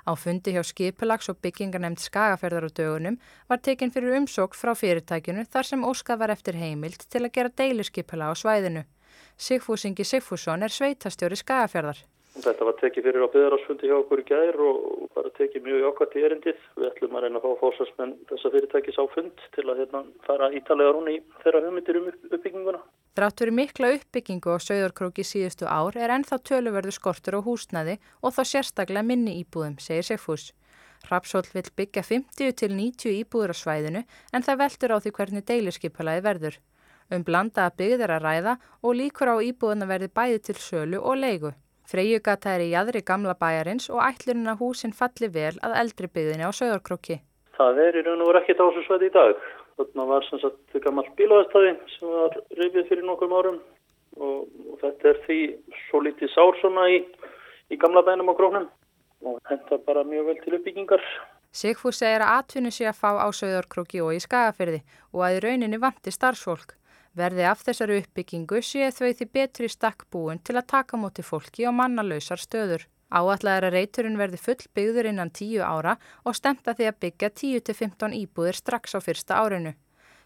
Á 0.05 0.13
fundi 0.21 0.55
hjá 0.55 0.63
skipulags 0.67 1.31
og 1.33 1.41
byggingarnemnd 1.45 2.03
skagaferðar 2.03 2.69
á 2.69 2.77
dögunum 2.77 3.19
var 3.49 3.63
tekinn 3.65 3.93
fyrir 3.95 4.19
umsók 4.19 4.59
frá 4.59 4.75
fyrirtækinu 4.77 5.47
þar 5.49 5.71
sem 5.71 5.85
óskað 5.85 6.21
var 6.25 6.35
eftir 6.35 6.59
heimild 6.61 7.07
til 7.09 7.25
að 7.25 7.33
gera 7.39 7.55
deiluskipula 7.55 8.29
á 8.29 8.33
svæðinu. 8.37 8.85
Sigfúsingi 9.37 10.07
Sigfússon 10.07 10.63
er 10.63 10.73
sveitastjóri 10.75 11.39
skagaferðar. 11.39 12.03
Þetta 12.35 12.67
var 12.67 12.75
tekið 12.81 13.05
fyrir 13.07 13.23
á 13.23 13.31
byggðarásfundi 13.31 13.87
hjá 13.87 13.95
okkur 14.01 14.21
í 14.21 14.27
gær 14.27 14.57
og 14.59 14.79
bara 15.15 15.31
tekið 15.37 15.69
mjög 15.69 15.85
ákvæmt 15.87 16.17
í 16.19 16.25
erindið. 16.27 16.65
Við 16.75 16.89
ætlum 16.89 17.15
að 17.15 17.23
reyna 17.25 17.39
að 17.39 17.45
fá 17.45 17.61
fórsvarsmenn 17.61 18.15
þessa 18.31 18.51
fyrirtækis 18.55 18.99
á 18.99 19.05
fund 19.13 19.45
til 19.55 19.65
að 19.69 19.83
hérna, 19.83 20.01
fara 20.27 20.51
ítalega 20.59 20.97
rúni 20.97 21.15
í 21.15 21.23
þeirra 21.45 21.63
hugmyndir 21.63 22.01
um 22.01 22.11
uppbygginguna. 22.11 22.83
Drátt 23.15 23.45
verið 23.45 23.59
mikla 23.61 23.93
uppbyggingu 23.95 24.51
á 24.51 24.59
Söðorkróki 24.67 25.23
síðustu 25.23 25.71
ár 25.71 25.95
er 25.95 26.11
ennþá 26.17 26.41
töluverðu 26.43 26.97
skortur 26.99 27.39
á 27.39 27.47
húsnaði 27.47 28.01
og 28.19 28.35
þá 28.35 28.43
sérstaklega 28.51 29.07
minni 29.07 29.39
íbúðum, 29.45 29.79
segir 29.79 30.03
Sigfús. 30.11 30.51
Rapsól 31.07 31.47
vil 31.55 31.69
byggja 31.77 32.03
50 32.03 32.59
til 32.59 32.75
90 32.75 33.15
íbúður 33.23 33.55
á 33.55 33.57
svæðinu 33.63 34.03
en 34.35 34.43
það 34.43 34.61
veldur 34.65 34.95
á 34.97 34.99
því 34.99 35.15
hvernig 35.15 35.47
deiliskypalaði 35.47 36.27
verður. 36.27 36.59
Um 37.13 37.25
blanda 37.25 37.67
að 37.69 37.77
byggðir 37.83 38.15
að 38.15 38.25
ræða 38.25 38.55
og 38.83 38.97
líkur 39.01 39.33
á 39.35 39.37
íbúðuna 39.45 39.89
verði 39.91 40.09
bæði 40.15 40.41
til 40.49 40.57
sölu 40.61 41.03
og 41.03 41.21
leigu. 41.21 41.53
Freyjugata 41.85 42.55
er 42.55 42.65
í 42.65 42.71
jæðri 42.73 43.03
gamla 43.05 43.35
bæjarins 43.37 43.91
og 43.93 44.01
ætlurinn 44.01 44.49
að 44.49 44.63
húsinn 44.63 44.95
falli 44.97 45.29
vel 45.29 45.53
að 45.61 45.77
eldri 45.83 46.09
byggðinni 46.09 46.49
á 46.49 46.53
Söðarkrokki. 46.57 47.19
Það 47.59 47.81
er 47.85 47.99
í 48.01 48.05
raun 48.07 48.23
og 48.25 48.31
voru 48.31 48.41
ekkert 48.41 48.63
á 48.65 48.67
þessu 48.67 48.85
sveit 48.87 49.05
í 49.05 49.11
dag. 49.13 49.43
Þarna 49.77 50.07
var 50.09 50.25
sem 50.31 50.41
sagt 50.41 50.79
gammal 50.87 51.05
bílaðastæði 51.19 51.75
sem 51.93 52.15
var 52.15 52.39
reyfið 52.57 52.89
fyrir 52.89 53.05
nokkrum 53.05 53.37
árum 53.37 53.61
og, 54.17 54.49
og 54.71 54.81
þetta 54.81 55.11
er 55.13 55.21
því 55.27 55.39
svo 55.85 56.01
lítið 56.07 56.33
sár 56.33 56.57
svona 56.63 56.89
í, 56.95 57.03
í 57.69 57.79
gamla 57.85 58.05
bænum 58.07 58.33
á 58.33 58.35
grónum 58.39 58.69
og 59.25 59.41
þetta 59.51 59.81
bara 59.85 60.07
mjög 60.09 60.31
vel 60.31 60.39
til 60.41 60.57
uppbyggingar. 60.59 61.05
Sigfúr 61.55 61.95
segir 61.95 62.25
að 62.25 62.41
atvinni 62.41 62.73
sé 62.75 62.89
að 62.91 62.99
fá 62.99 63.11
á 63.15 63.29
Söðarkrokki 63.29 64.01
og 64.03 64.17
í 64.17 64.23
Skagafyrði 64.25 64.81
og 65.13 65.21
að 65.27 65.37
í 65.37 65.45
rauninni 65.45 65.79
vanti 65.83 66.11
starfsfólk. 66.15 66.75
Verði 67.15 67.45
af 67.47 67.63
þessari 67.63 68.01
uppbyggingu 68.03 68.59
sé 68.67 68.89
þau 68.91 69.13
því 69.15 69.27
betri 69.37 69.69
stakkbúin 69.71 70.41
til 70.43 70.57
að 70.59 70.67
taka 70.73 70.99
móti 70.99 71.23
fólki 71.23 71.69
og 71.71 71.77
mannalausar 71.79 72.43
stöður. 72.43 72.89
Áallega 73.15 73.61
er 73.61 73.67
að 73.69 73.77
reyturinn 73.77 74.19
verði 74.19 74.41
full 74.43 74.59
byggður 74.75 75.11
innan 75.13 75.31
10 75.31 75.63
ára 75.63 75.95
og 76.25 76.35
stemta 76.35 76.75
því 76.75 76.89
að 76.91 77.01
byggja 77.05 77.31
10-15 77.31 78.17
íbúðir 78.19 78.59
strax 78.59 78.99
á 78.99 79.01
fyrsta 79.05 79.39
árinu. 79.39 79.77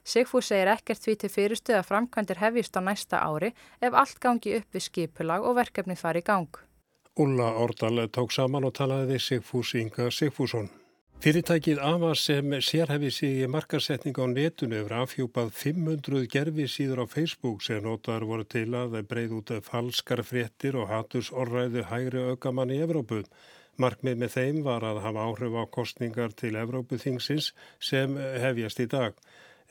Sigfús 0.09 0.49
segir 0.49 0.71
ekkert 0.73 1.04
því 1.04 1.14
til 1.21 1.33
fyrirstuð 1.35 1.76
að 1.83 1.88
framkvæmdir 1.90 2.40
hefjist 2.40 2.78
á 2.78 2.80
næsta 2.80 3.21
ári 3.21 3.52
ef 3.85 3.92
allt 3.92 4.16
gangi 4.25 4.57
upp 4.57 4.73
við 4.73 4.87
skipulag 4.88 5.45
og 5.45 5.59
verkefni 5.61 5.99
fari 6.00 6.25
í 6.25 6.28
gang. 6.30 6.49
Ulla 7.21 7.50
Ordal 7.61 8.07
tók 8.09 8.33
saman 8.33 8.64
og 8.64 8.73
talaði 8.78 9.18
Sigfús 9.21 9.75
Inga 9.76 10.09
Sigfússon. 10.09 10.71
Fyrirtækið 11.18 11.80
AMA 11.82 12.12
sem 12.14 12.52
sérhefi 12.62 13.08
sig 13.10 13.40
í 13.42 13.46
markasetning 13.50 14.14
á 14.22 14.30
netunu 14.30 14.76
hefur 14.78 14.92
afhjúpað 15.00 15.48
500 15.50 16.28
gerfi 16.30 16.66
síður 16.70 17.02
á 17.02 17.06
Facebook 17.10 17.64
sem 17.66 17.80
notaður 17.82 18.26
voru 18.28 18.46
til 18.46 18.68
að 18.78 18.94
breyð 19.10 19.34
út 19.40 19.50
falskar 19.66 20.22
fréttir 20.22 20.78
og 20.78 20.87
haturs 20.92 21.32
orðræðu 21.34 21.82
hægri 21.90 22.22
aukamann 22.30 22.70
í 22.70 22.78
Evrópu. 22.87 23.25
Markmið 23.82 24.22
með 24.22 24.32
þeim 24.37 24.62
var 24.68 24.87
að 24.87 25.02
hafa 25.08 25.26
áhrif 25.26 25.58
á 25.58 25.64
kostningar 25.80 26.38
til 26.38 26.54
Evrópuþingsins 26.62 27.50
sem 27.90 28.14
hefjast 28.14 28.87
í 28.87 28.87
dag. 28.94 29.18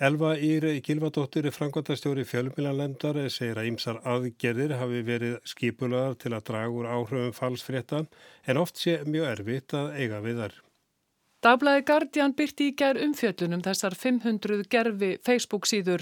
Elva 0.04 0.36
Ír 0.36 0.68
Gilvadóttir, 0.84 1.48
frangvandastjóri 1.56 2.28
fjölmjölanlendar, 2.28 3.24
segir 3.32 3.56
að 3.56 3.72
ýmsar 3.72 4.04
aðgerðir 4.04 4.76
hafi 4.84 5.00
verið 5.08 5.40
skipulaðar 5.48 6.20
til 6.20 6.36
að 6.36 6.48
draga 6.52 6.76
úr 6.76 6.92
áhrifum 6.92 7.34
falsfrétta 7.40 8.04
en 8.44 8.66
oft 8.68 8.84
sé 8.84 9.00
mjög 9.08 9.32
erfitt 9.38 9.80
að 9.80 9.96
eiga 9.96 10.26
við 10.28 10.44
þar. 10.44 10.64
Dagblæði 11.48 11.84
Guardian 11.88 12.34
byrti 12.36 12.66
í 12.68 12.72
gerð 12.76 13.06
umfjöllunum 13.06 13.62
þessar 13.64 13.94
500 13.96 14.66
gerfi 14.74 15.12
Facebook 15.24 15.68
síður. 15.70 16.02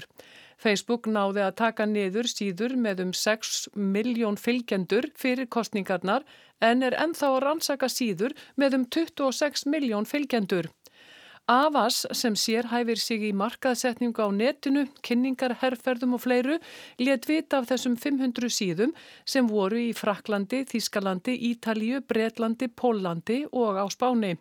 Facebook 0.58 1.06
náði 1.06 1.44
að 1.44 1.52
taka 1.60 1.86
niður 1.86 2.26
síður 2.32 2.74
með 2.86 3.04
um 3.04 3.12
6 3.14 3.52
miljón 3.94 4.40
fylgjendur 4.42 5.06
fyrir 5.14 5.46
kostningarnar 5.46 6.26
en 6.70 6.82
er 6.82 6.96
ennþá 6.98 7.30
að 7.36 7.38
rannsaka 7.44 7.86
síður 7.92 8.34
með 8.58 8.80
um 8.80 8.88
26 8.98 9.68
miljón 9.70 10.10
fylgjendur. 10.10 10.72
Avas 11.46 12.00
sem 12.10 12.34
sér 12.34 12.66
hæfir 12.72 12.98
sig 12.98 13.22
í 13.22 13.28
markaðsetningu 13.30 14.18
á 14.18 14.34
netinu, 14.34 14.82
kynningar, 15.06 15.52
herrferðum 15.60 16.16
og 16.16 16.24
fleiru 16.24 16.56
let 16.98 17.28
vita 17.30 17.60
af 17.60 17.68
þessum 17.70 17.94
500 17.94 18.50
síðum 18.50 18.94
sem 19.22 19.46
voru 19.46 19.78
í 19.78 19.92
Fraklandi, 19.94 20.64
Þískalandi, 20.66 21.36
Ítalíu, 21.52 22.02
Breitlandi, 22.02 22.66
Pólandi 22.66 23.38
og 23.52 23.78
á 23.78 23.86
Spáni. 23.94 24.34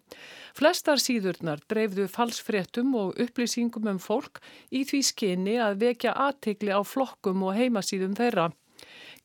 Flestar 0.58 0.98
síðurnar 0.98 1.62
dreifðu 1.70 2.10
falsfréttum 2.10 2.98
og 2.98 3.22
upplýsingum 3.22 3.86
um 3.94 4.02
fólk 4.02 4.42
í 4.74 4.82
því 4.82 5.06
skinni 5.06 5.60
að 5.62 5.84
vekja 5.86 6.18
aðtegli 6.18 6.74
á 6.74 6.82
flokkum 6.82 7.46
og 7.46 7.54
heimasíðum 7.54 8.18
þeirra. 8.18 8.50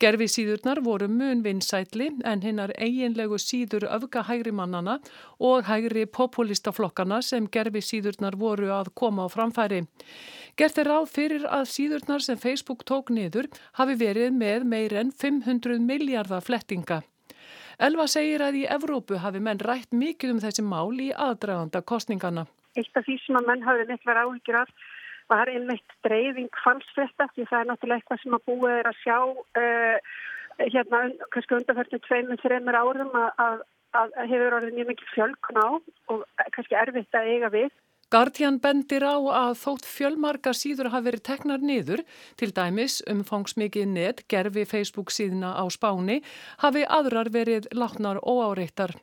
Gerfi 0.01 0.31
síðurnar 0.33 0.79
voru 0.81 1.11
mun 1.13 1.43
vinsætli 1.45 2.07
en 2.25 2.41
hinnar 2.41 2.71
eiginlegu 2.81 3.37
síður 3.37 3.85
öfga 3.93 4.23
hægri 4.25 4.53
mannana 4.57 4.95
og 5.49 5.67
hægri 5.69 6.07
populistaflokkana 6.09 7.19
sem 7.27 7.49
gerfi 7.53 7.83
síðurnar 7.85 8.39
voru 8.41 8.71
að 8.73 8.89
koma 8.97 9.27
á 9.27 9.29
framfæri. 9.29 9.83
Gert 10.57 10.81
er 10.81 10.89
ráð 10.89 11.11
fyrir 11.13 11.45
að 11.45 11.67
síðurnar 11.75 12.25
sem 12.25 12.41
Facebook 12.41 12.87
tók 12.89 13.13
niður 13.13 13.51
hafi 13.77 13.99
verið 14.01 14.33
með 14.41 14.65
meir 14.73 14.95
en 15.03 15.11
500 15.13 15.85
miljardar 15.85 16.49
flettinga. 16.49 17.03
Elva 17.77 18.07
segir 18.09 18.41
að 18.41 18.57
í 18.63 18.65
Evrópu 18.73 19.21
hafi 19.21 19.45
menn 19.45 19.61
rætt 19.61 19.93
mikið 19.93 20.33
um 20.33 20.41
þessi 20.41 20.65
mál 20.65 20.97
í 20.97 21.11
aðdraganda 21.13 21.85
kostningana. 21.85 22.47
Eitt 22.73 22.97
af 22.97 23.05
því 23.05 23.19
sem 23.27 23.37
að 23.37 23.53
menn 23.53 23.69
hafi 23.69 23.85
miklar 23.93 24.25
áhyggjur 24.25 24.63
af 24.63 24.73
var 25.31 25.51
einmitt 25.53 25.95
dreifing 26.07 26.51
falsfetta 26.65 27.29
því 27.35 27.47
það 27.51 27.61
er 27.61 27.69
náttúrulega 27.71 28.03
eitthvað 28.03 28.23
sem 28.23 28.37
að 28.37 28.47
búið 28.51 28.77
er 28.79 28.91
að 28.91 29.01
sjá 29.01 29.19
uh, 29.63 30.15
hérna 30.61 31.03
kannski 31.33 31.57
undanfærtum 31.57 32.03
tveimur, 32.07 32.41
þreimur 32.43 32.79
árum 32.81 33.15
að, 33.17 33.31
að, 33.45 33.63
að 34.01 34.17
hefur 34.33 34.57
orðið 34.59 34.77
mjög 34.79 34.91
mikið 34.93 35.13
fjölkun 35.15 35.63
á 35.63 35.69
og 36.13 36.25
kannski 36.57 36.79
erfitt 36.83 37.17
að 37.21 37.31
eiga 37.35 37.53
við. 37.55 37.71
Guardian 38.11 38.57
bendir 38.59 39.05
á 39.07 39.15
að 39.15 39.53
þótt 39.61 39.85
fjölmarkar 39.87 40.57
síður 40.59 40.89
hafi 40.91 41.07
verið 41.07 41.21
teknar 41.29 41.61
niður, 41.63 42.01
til 42.35 42.49
dæmis 42.51 42.97
umfangsmikið 43.07 43.87
net 43.87 44.25
gerfi 44.27 44.65
Facebook 44.67 45.15
síðuna 45.15 45.53
á 45.55 45.65
spáni, 45.71 46.17
hafi 46.59 46.83
aðrar 46.91 47.31
verið 47.31 47.71
látnar 47.71 48.19
óáreittar. 48.19 48.97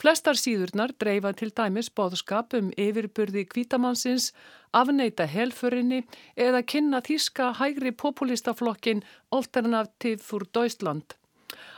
Flestar 0.00 0.40
síðurnar 0.40 0.96
dreifa 0.96 1.34
til 1.36 1.50
dæmis 1.52 1.92
bóðskap 1.92 2.56
um 2.56 2.72
yfirburði 2.80 3.44
kvítamannsins, 3.44 4.30
afneita 4.72 5.28
helförinni 5.28 6.06
eða 6.32 6.64
kynna 6.64 7.04
þíska 7.04 7.52
hægri 7.60 7.92
populistaflokkin 7.92 9.04
Alternativ 9.36 10.24
for 10.24 10.48
Deutschland. 10.48 11.12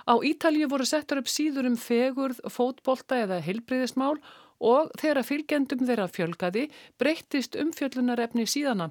Á 0.06 0.14
Ítalju 0.23 0.70
voru 0.70 0.87
settur 0.87 1.18
upp 1.20 1.28
síður 1.28 1.66
um 1.68 1.76
fegurð, 1.76 2.38
fótbolta 2.47 3.18
eða 3.26 3.42
heilbriðismál 3.44 4.14
og 4.16 4.37
þegar 4.60 5.26
fylgjendum 5.26 5.84
þeirra 5.86 6.08
fjölgaði 6.10 6.68
breyttist 6.98 7.58
umfjöllunarefni 7.58 8.46
síðana. 8.46 8.90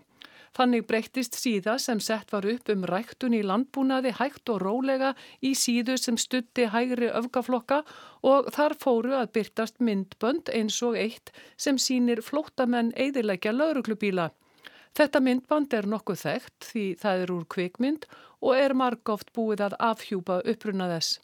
Þannig 0.58 0.88
breyttist 0.90 1.36
síða 1.38 1.76
sem 1.82 2.00
sett 2.02 2.32
var 2.34 2.48
upp 2.50 2.70
um 2.74 2.86
ræktun 2.90 3.36
í 3.38 3.44
landbúnaði 3.46 4.14
hægt 4.18 4.50
og 4.50 4.62
rólega 4.64 5.12
í 5.46 5.52
síðu 5.54 5.98
sem 6.02 6.18
stutti 6.18 6.66
hægri 6.74 7.12
öfgaflokka 7.20 7.84
og 8.26 8.50
þar 8.56 8.78
fóru 8.82 9.14
að 9.20 9.34
byrtast 9.38 9.78
myndbönd 9.84 10.50
eins 10.56 10.80
og 10.88 10.98
eitt 10.98 11.34
sem 11.58 11.78
sínir 11.78 12.24
flótamenn 12.26 12.94
eðilegja 12.96 13.54
lauruglubíla. 13.54 14.32
Þetta 14.98 15.22
myndband 15.22 15.78
er 15.78 15.86
nokkuð 15.86 16.24
þekkt 16.24 16.72
því 16.72 16.88
það 17.04 17.24
er 17.24 17.36
úr 17.36 17.46
kvikmynd 17.54 18.10
og 18.42 18.58
er 18.58 18.74
margóft 18.74 19.30
búið 19.36 19.68
að 19.68 19.80
afhjúpa 19.92 20.42
uppruna 20.42 20.90
þess. 20.96 21.20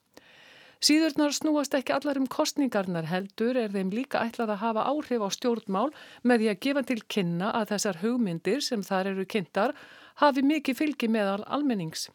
Síðurnar 0.83 1.31
snúast 1.31 1.75
ekki 1.77 1.93
allar 1.95 2.17
um 2.19 2.25
kostningarnar 2.27 3.05
heldur 3.07 3.55
er 3.55 3.69
þeim 3.71 3.93
líka 3.95 4.19
ætlað 4.27 4.49
að 4.51 4.63
hafa 4.65 4.83
áhrif 4.91 5.21
á 5.23 5.29
stjórnmál 5.31 5.93
með 6.27 6.41
því 6.41 6.49
að 6.51 6.59
gefa 6.65 6.83
til 6.89 6.97
kynna 7.15 7.51
að 7.55 7.69
þessar 7.69 7.99
hugmyndir 8.01 8.59
sem 8.65 8.83
þar 8.83 9.13
eru 9.13 9.23
kynntar 9.23 9.75
hafi 10.19 10.43
mikið 10.43 10.79
fylgi 10.81 11.07
meðal 11.07 11.45
almennings. 11.47 12.09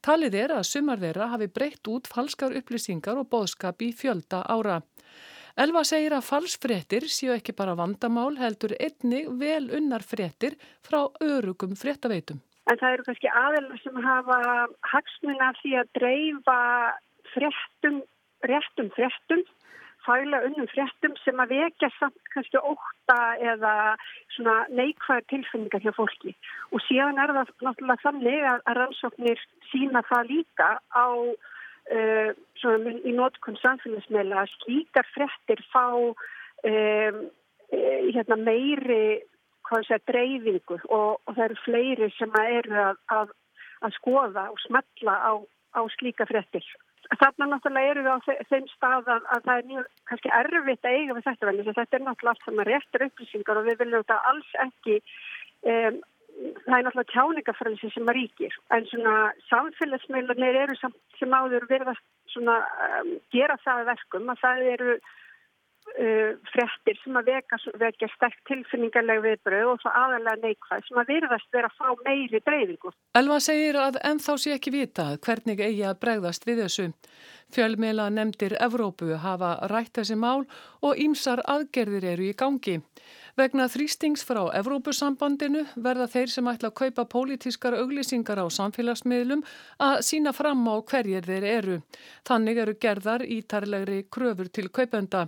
Talið 0.00 0.38
er 0.46 0.56
að 0.56 0.64
sumar 0.70 1.04
þeirra 1.04 1.28
hafi 1.34 1.50
breytt 1.60 1.92
út 1.92 2.08
falskar 2.08 2.56
upplýsingar 2.56 3.20
og 3.20 3.28
boðskap 3.36 3.84
í 3.84 3.92
fjölda 3.92 4.46
ára. 4.48 4.80
Elva 5.60 5.84
segir 5.84 6.16
að 6.16 6.24
falsfrettir 6.24 7.04
séu 7.12 7.36
ekki 7.36 7.52
bara 7.52 7.76
vandamál 7.76 8.32
heldur 8.40 8.78
einnig 8.80 9.28
vel 9.36 9.66
unnar 9.76 10.00
frettir 10.00 10.56
frá 10.80 11.02
örugum 11.20 11.76
frettaveitum. 11.76 12.40
En 12.66 12.80
það 12.80 12.96
eru 12.96 13.04
kannski 13.10 13.28
aðeins 13.44 13.84
sem 13.84 13.98
hafa 14.08 14.38
hagsmuna 14.88 15.52
því 15.60 15.80
að 15.82 15.90
dreifa 16.00 16.62
fréttum, 17.36 18.00
réttum 18.50 18.90
fréttum, 18.96 19.44
fæla 20.06 20.42
unnum 20.46 20.68
fréttum 20.70 21.16
sem 21.24 21.40
að 21.42 21.54
vekja 21.56 21.90
samt 21.98 22.32
kannski 22.34 22.60
óta 22.62 23.18
eða 23.52 23.74
svona 24.36 24.56
neikvæða 24.70 25.26
tilfinningar 25.32 25.84
hjá 25.84 25.92
fólki. 25.96 26.34
Og 26.72 26.82
síðan 26.86 27.20
er 27.22 27.34
það 27.34 27.52
náttúrulega 27.66 28.04
þannig 28.04 28.48
að, 28.52 28.60
að 28.66 28.78
rannsóknir 28.80 29.46
sína 29.70 30.04
það 30.10 30.30
líka 30.32 30.68
á 30.94 31.08
uh, 31.10 32.30
svona 32.60 32.94
í 33.02 33.14
nótkunn 33.16 33.58
samfélagsmeila 33.62 34.44
að 34.44 34.54
slíkar 34.60 35.10
fréttir 35.14 35.64
fá 35.72 35.88
um, 35.96 37.24
hérna 37.70 38.38
meiri 38.38 39.02
segja, 39.66 39.98
dreifingu 40.06 40.78
og, 40.88 41.18
og 41.26 41.34
það 41.34 41.44
eru 41.48 41.56
fleiri 41.64 42.10
sem 42.14 42.34
eru 42.42 42.76
að, 42.78 42.98
að, 43.10 43.32
að 43.82 43.96
skoða 43.98 44.48
og 44.52 44.60
smetla 44.62 45.14
á, 45.18 45.32
á 45.74 45.80
slíka 45.98 46.26
fréttir. 46.30 46.66
Þarna 47.14 47.46
náttúrulega 47.50 47.92
eru 47.92 48.02
við 48.06 48.12
á 48.12 48.18
þeim 48.50 48.66
stað 48.72 49.08
að, 49.14 49.24
að 49.34 49.46
það 49.46 49.60
er 49.60 49.70
mjög 49.70 49.88
kannski 50.10 50.32
erfitt 50.40 50.88
að 50.88 50.96
eiga 50.96 51.16
við 51.16 51.26
þetta 51.28 51.48
vel. 51.48 51.56
Þetta 51.68 51.98
er 51.98 52.04
náttúrulega 52.06 52.32
allt 52.34 52.46
saman 52.46 52.68
réttur 52.68 53.06
upplýsingar 53.06 53.60
og 53.60 53.68
við 53.68 53.78
viljum 53.82 54.04
þetta 54.04 54.18
alls 54.30 54.54
ekki, 54.66 54.96
um, 55.72 56.00
það 56.66 56.78
er 56.78 56.86
náttúrulega 56.86 57.12
tjáningafrælisi 57.12 57.92
sem 57.94 58.10
að 58.10 58.18
ríkir. 58.18 58.56
En 58.74 58.88
svona 58.90 59.14
samfélagsmeilarnir 59.50 60.60
eru 60.64 60.78
sem 60.80 61.38
áður 61.38 61.68
verðast 61.70 62.06
svona 62.34 62.58
um, 62.88 63.14
gera 63.34 63.58
það 63.64 63.86
verkum 63.92 64.34
að 64.34 64.42
það 64.42 64.66
eru 64.74 64.98
uh, 65.94 66.32
frettir 66.52 66.98
sem 67.02 67.18
að 67.18 67.30
veka, 67.32 67.58
vekja 67.82 68.08
sterk 68.14 68.38
tilfinningarleg 68.50 69.22
viðbröð 69.24 69.72
og 69.72 69.82
svo 69.82 69.92
aðalega 69.92 70.36
neikvæð 70.42 70.84
sem 70.88 71.00
að 71.02 71.12
virðast 71.12 71.56
vera 71.56 71.70
að 71.70 71.78
fá 71.78 72.04
meiri 72.08 72.42
breyfingu. 72.48 72.92
Elva 73.20 73.40
segir 73.44 73.80
að 73.80 74.00
ennþá 74.10 74.36
sé 74.42 74.56
ekki 74.56 74.74
vita 74.74 75.08
hvernig 75.26 75.62
eigi 75.62 75.84
að 75.86 76.00
bregðast 76.04 76.48
við 76.48 76.64
þessu. 76.64 76.88
Fjölmela 77.54 78.08
nefndir 78.10 78.56
Evrópu 78.58 79.14
hafa 79.22 79.54
rætt 79.70 79.94
þessi 80.00 80.16
mál 80.18 80.48
og 80.82 80.98
ímsar 80.98 81.44
aðgerðir 81.46 82.10
eru 82.16 82.26
í 82.26 82.34
gangi. 82.34 82.80
Vegna 83.36 83.66
þrýstings 83.68 84.22
frá 84.24 84.40
Evrópusambandinu 84.56 85.66
verða 85.84 86.06
þeir 86.08 86.30
sem 86.32 86.46
ætla 86.48 86.70
að 86.70 86.78
kaupa 86.80 87.04
pólitískar 87.12 87.76
auglýsingar 87.76 88.40
á 88.40 88.46
samfélagsmiðlum 88.48 89.44
að 89.86 90.00
sína 90.08 90.32
fram 90.32 90.64
á 90.72 90.80
hverjir 90.80 91.28
þeir 91.28 91.46
eru. 91.50 91.76
Þannig 92.24 92.62
eru 92.64 92.74
gerðar 92.80 93.26
ítarlegri 93.28 94.06
kröfur 94.08 94.48
til 94.48 94.70
kaupenda. 94.72 95.26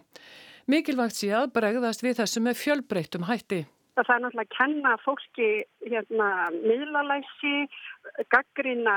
Mikilvægt 0.69 1.17
sé 1.17 1.33
að 1.33 1.51
bregðast 1.57 2.03
við 2.05 2.19
þessu 2.21 2.45
með 2.45 2.59
fjölbreyttum 2.61 3.23
hætti. 3.25 3.65
Það 3.99 4.11
er 4.15 4.21
náttúrulega 4.23 4.45
að 4.45 4.55
kenna 4.55 4.91
fólki 5.03 5.47
hérna, 5.89 6.27
miðlalæsi, 6.55 7.55
gaggrina 8.31 8.97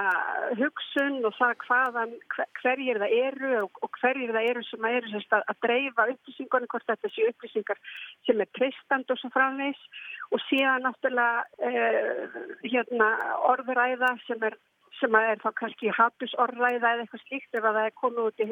hugsun 0.59 1.23
og 1.25 1.33
það 1.39 1.53
hvaðan, 1.63 2.11
hverjir 2.59 2.99
það 3.01 3.15
eru 3.17 3.53
og, 3.63 3.89
hverjir 3.97 4.35
það 4.35 4.49
eru 4.51 4.65
sem 4.67 4.87
eru 4.91 5.13
sérst, 5.13 5.33
að, 5.37 5.47
að 5.47 5.61
dreifa 5.65 6.07
upplýsingunni, 6.13 6.69
hvort 6.75 6.91
þetta 6.91 7.13
séu 7.15 7.31
upplýsingar 7.31 7.81
sem 8.27 8.43
er 8.43 8.51
tristand 8.59 9.15
og 9.15 9.21
svo 9.21 9.31
framvegs 9.33 9.81
og 10.35 10.43
síðan 10.49 10.85
náttúrulega 10.85 11.71
eh, 11.71 12.37
hérna, 12.67 13.09
orðuræða 13.55 14.13
sem 14.27 14.45
er 14.51 14.59
sem 14.99 15.15
er 15.17 15.39
þá 15.41 15.49
kannski 15.57 15.91
hattusorðræða 15.97 16.93
eða 16.93 17.05
eitthvað 17.05 17.23
slíkt 17.25 17.57
ef 17.57 17.65
að 17.65 17.77
það 17.77 17.87
er 17.87 17.95
komið 18.01 18.27
út 18.27 18.43
í 18.43 18.47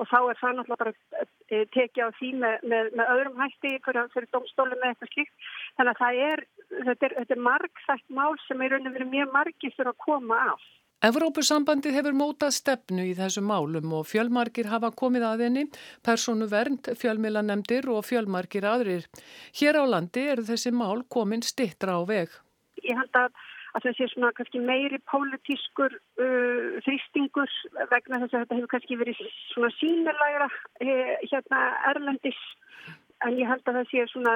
og 0.00 0.08
þá 0.08 0.18
er 0.20 0.40
það 0.40 0.56
náttúrulega 0.58 0.82
bara 0.82 1.24
e, 1.52 1.62
tekið 1.76 2.02
á 2.02 2.10
því 2.18 2.32
með, 2.42 2.66
með, 2.72 2.90
með 2.96 3.14
öðrum 3.14 3.40
hætti 3.44 3.72
fyrir, 3.84 4.10
fyrir 4.14 4.28
domstólu 4.34 4.78
með 4.80 4.92
eitthvað 4.94 5.14
slíkt. 5.14 5.48
Þannig 5.76 5.92
að 5.92 6.02
það 6.02 6.20
er, 6.26 6.44
þetta 6.88 7.08
er, 7.08 7.16
þetta 7.20 7.36
er 7.36 7.46
margþægt 7.48 8.12
mál 8.20 8.34
sem 8.46 8.64
er 8.64 8.74
raun 8.74 8.90
og 8.90 8.96
verið 8.96 9.12
mjög 9.14 9.34
margir 9.36 9.74
fyrir 9.76 9.92
að 9.92 10.04
koma 10.06 10.42
af. 10.54 10.68
Evrópusambandið 11.00 11.94
hefur 11.96 12.16
mótað 12.16 12.50
stefnu 12.52 13.06
í 13.08 13.14
þessu 13.16 13.40
málum 13.40 13.94
og 13.96 14.02
fjölmarkir 14.04 14.68
hafa 14.68 14.90
komið 14.92 15.22
að 15.30 15.44
henni, 15.46 15.62
personu 16.04 16.48
vernd, 16.50 16.90
fjölmilanemdir 17.00 17.88
og 17.88 18.04
fjölmarkir 18.04 18.66
aðrir. 18.68 19.06
Hér 19.56 19.80
á 19.80 19.84
landi 19.88 20.26
eru 20.34 20.44
þessi 20.44 20.74
mál 20.76 21.00
komin 21.08 21.40
stittra 21.40 21.96
á 21.96 22.04
veg. 22.04 22.34
Ég 22.84 23.00
held 23.00 23.16
að 23.16 23.32
að 23.74 23.86
það 23.86 23.96
sé 23.98 24.08
svona 24.10 24.30
kannski 24.36 24.62
meiri 24.64 24.98
pólitískur 25.10 25.94
uh, 25.94 26.78
þrýstingur 26.86 27.52
vegna 27.92 28.22
þess 28.22 28.34
að 28.34 28.40
þetta 28.44 28.58
hefur 28.58 28.72
kannski 28.74 29.00
verið 29.00 29.20
svona 29.52 29.70
sínilegra 29.78 30.48
eh, 30.84 31.14
hérna 31.30 31.60
Erlendis. 31.92 32.40
En 33.26 33.36
ég 33.36 33.50
held 33.50 33.66
að 33.68 33.80
það 33.80 33.90
sé 33.92 34.06
svona 34.10 34.34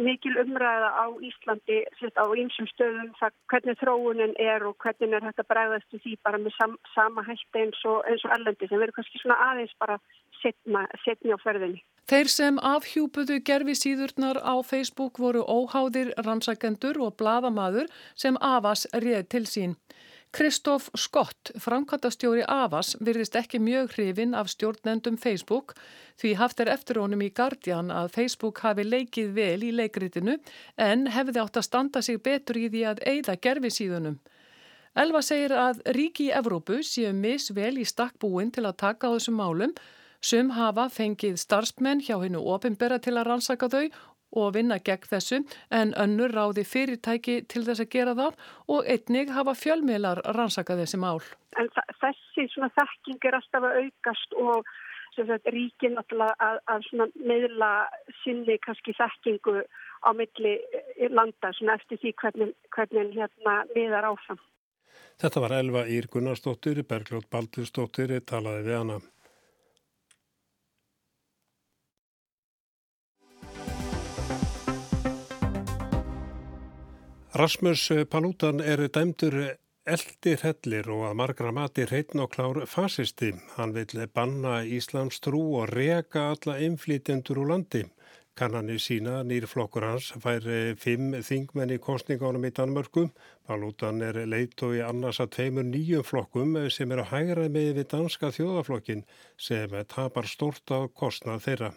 mikil 0.00 0.36
umræða 0.40 0.90
á 0.96 1.06
Íslandi 1.28 1.78
á 2.16 2.24
einsum 2.24 2.68
stöðum 2.72 3.12
það 3.20 3.36
hvernig 3.52 3.78
þróunin 3.82 4.34
er 4.40 4.64
og 4.68 4.76
hvernig 4.82 5.16
er 5.16 5.26
þetta 5.28 5.46
bregðast 5.52 5.96
því 5.96 6.16
bara 6.24 6.40
með 6.40 6.56
sam, 6.56 6.76
sama 6.94 7.24
hætti 7.28 7.62
eins 7.64 7.82
og, 7.84 8.00
eins 8.08 8.24
og 8.24 8.34
Erlendi 8.36 8.68
sem 8.68 8.80
verður 8.80 8.96
kannski 8.98 9.20
svona 9.20 9.38
aðeins 9.50 9.74
bara 9.82 9.98
setna, 10.40 10.86
setni 11.04 11.36
á 11.36 11.38
ferðinni. 11.42 11.82
Þeir 12.10 12.32
sem 12.32 12.60
afhjúpuðu 12.72 13.38
gerfi 13.46 13.76
síðurnar 13.78 14.40
á 14.42 14.54
Facebook 14.66 15.20
voru 15.22 15.44
óháðir 15.44 16.14
rannsakendur 16.24 16.98
og 17.04 17.18
bladamadur 17.20 17.90
sem 18.16 18.40
Avas 18.40 18.86
réð 19.04 19.28
til 19.28 19.44
sín. 19.46 19.76
Kristóf 20.30 20.90
Skott, 20.94 21.50
framkvæmtastjóri 21.58 22.44
Avas, 22.46 22.92
virðist 23.02 23.34
ekki 23.34 23.58
mjög 23.58 23.96
hrifin 23.96 24.36
af 24.38 24.46
stjórnendum 24.52 25.16
Facebook 25.18 25.74
því 26.22 26.34
haft 26.38 26.60
er 26.62 26.70
eftir 26.70 27.00
honum 27.02 27.24
í 27.26 27.32
Guardian 27.34 27.90
að 27.90 28.12
Facebook 28.14 28.60
hafi 28.62 28.84
leikið 28.86 29.32
vel 29.34 29.64
í 29.66 29.72
leikritinu 29.74 30.36
en 30.78 31.08
hefði 31.10 31.42
átt 31.42 31.58
að 31.58 31.66
standa 31.66 32.02
sig 32.06 32.20
betur 32.22 32.60
í 32.62 32.68
því 32.70 32.84
að 32.92 33.02
eigða 33.10 33.36
gerfi 33.42 33.72
síðunum. 33.74 34.20
Elva 34.94 35.22
segir 35.22 35.56
að 35.56 35.82
ríki 35.98 36.28
í 36.28 36.34
Evrópu 36.38 36.78
séu 36.86 37.10
misvel 37.14 37.76
í 37.82 37.86
stakkbúin 37.86 38.54
til 38.54 38.68
að 38.70 38.78
taka 38.84 39.10
á 39.10 39.14
þessum 39.16 39.38
málum. 39.42 39.74
Sum 40.22 40.54
hafa 40.54 40.86
fengið 40.94 41.40
starfsmenn 41.42 42.02
hjá 42.06 42.20
hennu 42.22 42.42
ofinbera 42.54 43.00
til 43.02 43.16
að 43.16 43.32
rannsaka 43.32 43.70
þau 43.72 43.86
og 44.32 44.54
vinna 44.54 44.78
gegn 44.78 45.08
þessu 45.10 45.40
en 45.70 45.94
önnur 45.98 46.34
ráði 46.34 46.64
fyrirtæki 46.66 47.40
til 47.50 47.64
þess 47.66 47.84
að 47.84 47.90
gera 47.94 48.14
það 48.18 48.38
og 48.68 48.92
einnig 48.94 49.32
hafa 49.34 49.56
fjölmiðlar 49.58 50.22
rannsaka 50.36 50.78
þessi 50.78 51.00
mál. 51.02 51.20
En 51.58 51.70
þessi 52.02 52.46
svona 52.52 52.70
þekking 52.76 53.26
er 53.26 53.40
alltaf 53.40 53.66
að 53.66 53.82
aukast 53.84 54.38
og 54.38 54.70
ríkin 55.50 55.98
að, 55.98 56.60
að 56.70 56.86
meðla 57.14 57.88
sinni 58.22 58.58
kannski 58.62 58.94
þekkingu 58.96 59.62
á 60.06 60.10
milli 60.16 60.56
landa 61.10 61.50
eftir 61.74 61.98
því 61.98 62.14
hvernig, 62.22 62.54
hvernig 62.70 63.16
hérna 63.18 63.64
miðar 63.74 64.12
áfram. 64.12 64.38
Þetta 65.20 65.40
var 65.40 65.52
Elva 65.52 65.86
Ír 65.86 66.06
Gunnarsdóttir, 66.08 66.82
Bergljótt 66.88 67.28
Baldursdóttir, 67.30 68.20
talaði 68.24 68.62
við 68.64 68.78
hana. 68.78 69.00
Rasmus 77.40 77.88
Palútan 78.12 78.58
er 78.60 78.82
dæmdur 78.92 79.34
eldir 79.88 80.42
hellir 80.44 80.90
og 80.92 81.06
að 81.08 81.14
margra 81.20 81.52
mati 81.56 81.86
hreitn 81.88 82.20
og 82.20 82.34
klár 82.34 82.58
fasisti. 82.68 83.30
Hann 83.54 83.72
vil 83.72 84.02
banna 84.12 84.58
Íslams 84.78 85.22
trú 85.24 85.40
og 85.62 85.72
reka 85.72 86.26
alla 86.34 86.58
inflýtendur 86.66 87.40
úr 87.40 87.48
landi. 87.54 87.86
Kannanir 88.36 88.82
sína 88.84 89.22
nýrflokkur 89.24 89.88
hans 89.88 90.12
fær 90.20 90.44
fimm 90.84 91.16
þingmenn 91.30 91.72
í 91.72 91.80
kostningárum 91.80 92.44
í 92.44 92.52
Danmörku. 92.60 93.08
Palútan 93.48 94.04
er 94.04 94.20
leitt 94.28 94.60
og 94.66 94.76
í 94.76 94.84
annars 94.84 95.24
að 95.24 95.32
tveimur 95.38 95.70
nýjum 95.72 96.04
flokkum 96.04 96.58
sem 96.68 96.92
eru 96.92 97.06
að 97.06 97.14
hægra 97.14 97.48
með 97.48 97.76
við 97.78 97.92
danska 97.94 98.34
þjóðaflokkin 98.36 99.06
sem 99.48 99.80
tapar 99.88 100.28
stort 100.28 100.76
á 100.76 100.84
kostnað 100.92 101.46
þeirra. 101.48 101.72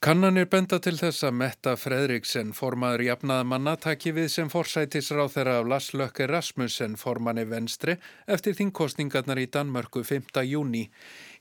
Kannanir 0.00 0.46
benda 0.48 0.78
til 0.80 0.94
þess 0.96 1.26
að 1.28 1.34
Metta 1.36 1.72
Fredriksen, 1.76 2.54
formaður 2.56 3.02
jafnaðamanna, 3.04 3.74
taki 3.84 4.14
við 4.16 4.30
sem 4.32 4.48
forsætisráð 4.48 5.34
þeirra 5.34 5.56
af 5.60 5.68
Lars 5.68 5.88
Lökke 5.92 6.24
Rasmussen, 6.30 6.94
formanni 6.96 7.44
venstri, 7.50 7.98
eftir 8.24 8.56
þingkostningarnar 8.56 9.42
í 9.42 9.44
Danmörku 9.52 10.00
5. 10.08 10.40
júni. 10.48 10.86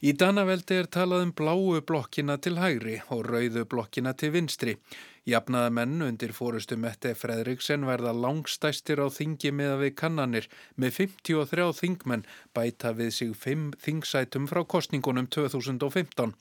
Í 0.04 0.12
Danaveldi 0.12 0.82
er 0.82 0.92
talað 0.92 1.30
um 1.30 1.34
bláu 1.40 1.80
blokkina 1.80 2.36
til 2.44 2.58
hægri 2.60 3.00
og 3.16 3.24
rauðu 3.32 3.64
blokkina 3.64 4.12
til 4.20 4.36
vinstri. 4.36 4.76
Jafnaðamenn 5.24 6.04
undir 6.12 6.36
fórustu 6.36 6.76
Mette 6.76 7.16
Fredriksen 7.16 7.88
verða 7.88 8.12
langstæstir 8.12 9.00
á 9.00 9.08
þingi 9.08 9.56
meða 9.56 9.80
við 9.86 10.00
kannanir 10.04 10.52
með 10.76 11.06
53 11.06 11.72
þingmenn 11.80 12.28
bæta 12.52 12.92
við 12.92 13.16
sig 13.22 13.38
5 13.40 13.70
þingsætum 13.88 14.52
frá 14.52 14.68
kostningunum 14.68 15.32
2015. 15.32 16.36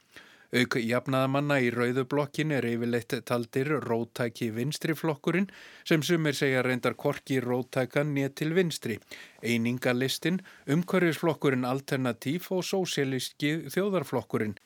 Auk 0.48 0.78
jafnaðamanna 0.80 1.58
í 1.60 1.66
rauðublokkin 1.74 2.54
er 2.56 2.64
yfirleitt 2.64 3.12
taldir 3.28 3.68
rótæki 3.84 4.46
vinstri 4.56 4.94
flokkurinn 4.96 5.50
sem 5.84 6.00
sumir 6.00 6.38
segja 6.38 6.62
reyndar 6.64 6.96
korki 6.96 7.36
rótækan 7.44 8.14
nétt 8.16 8.38
til 8.40 8.54
vinstri. 8.56 8.96
Einingalistinn, 9.44 10.40
umhverfisflokkurinn 10.64 11.68
Alternatív 11.68 12.48
og 12.56 12.64
Sósialíski 12.64 13.68
þjóðarflokkurinn. 13.74 14.56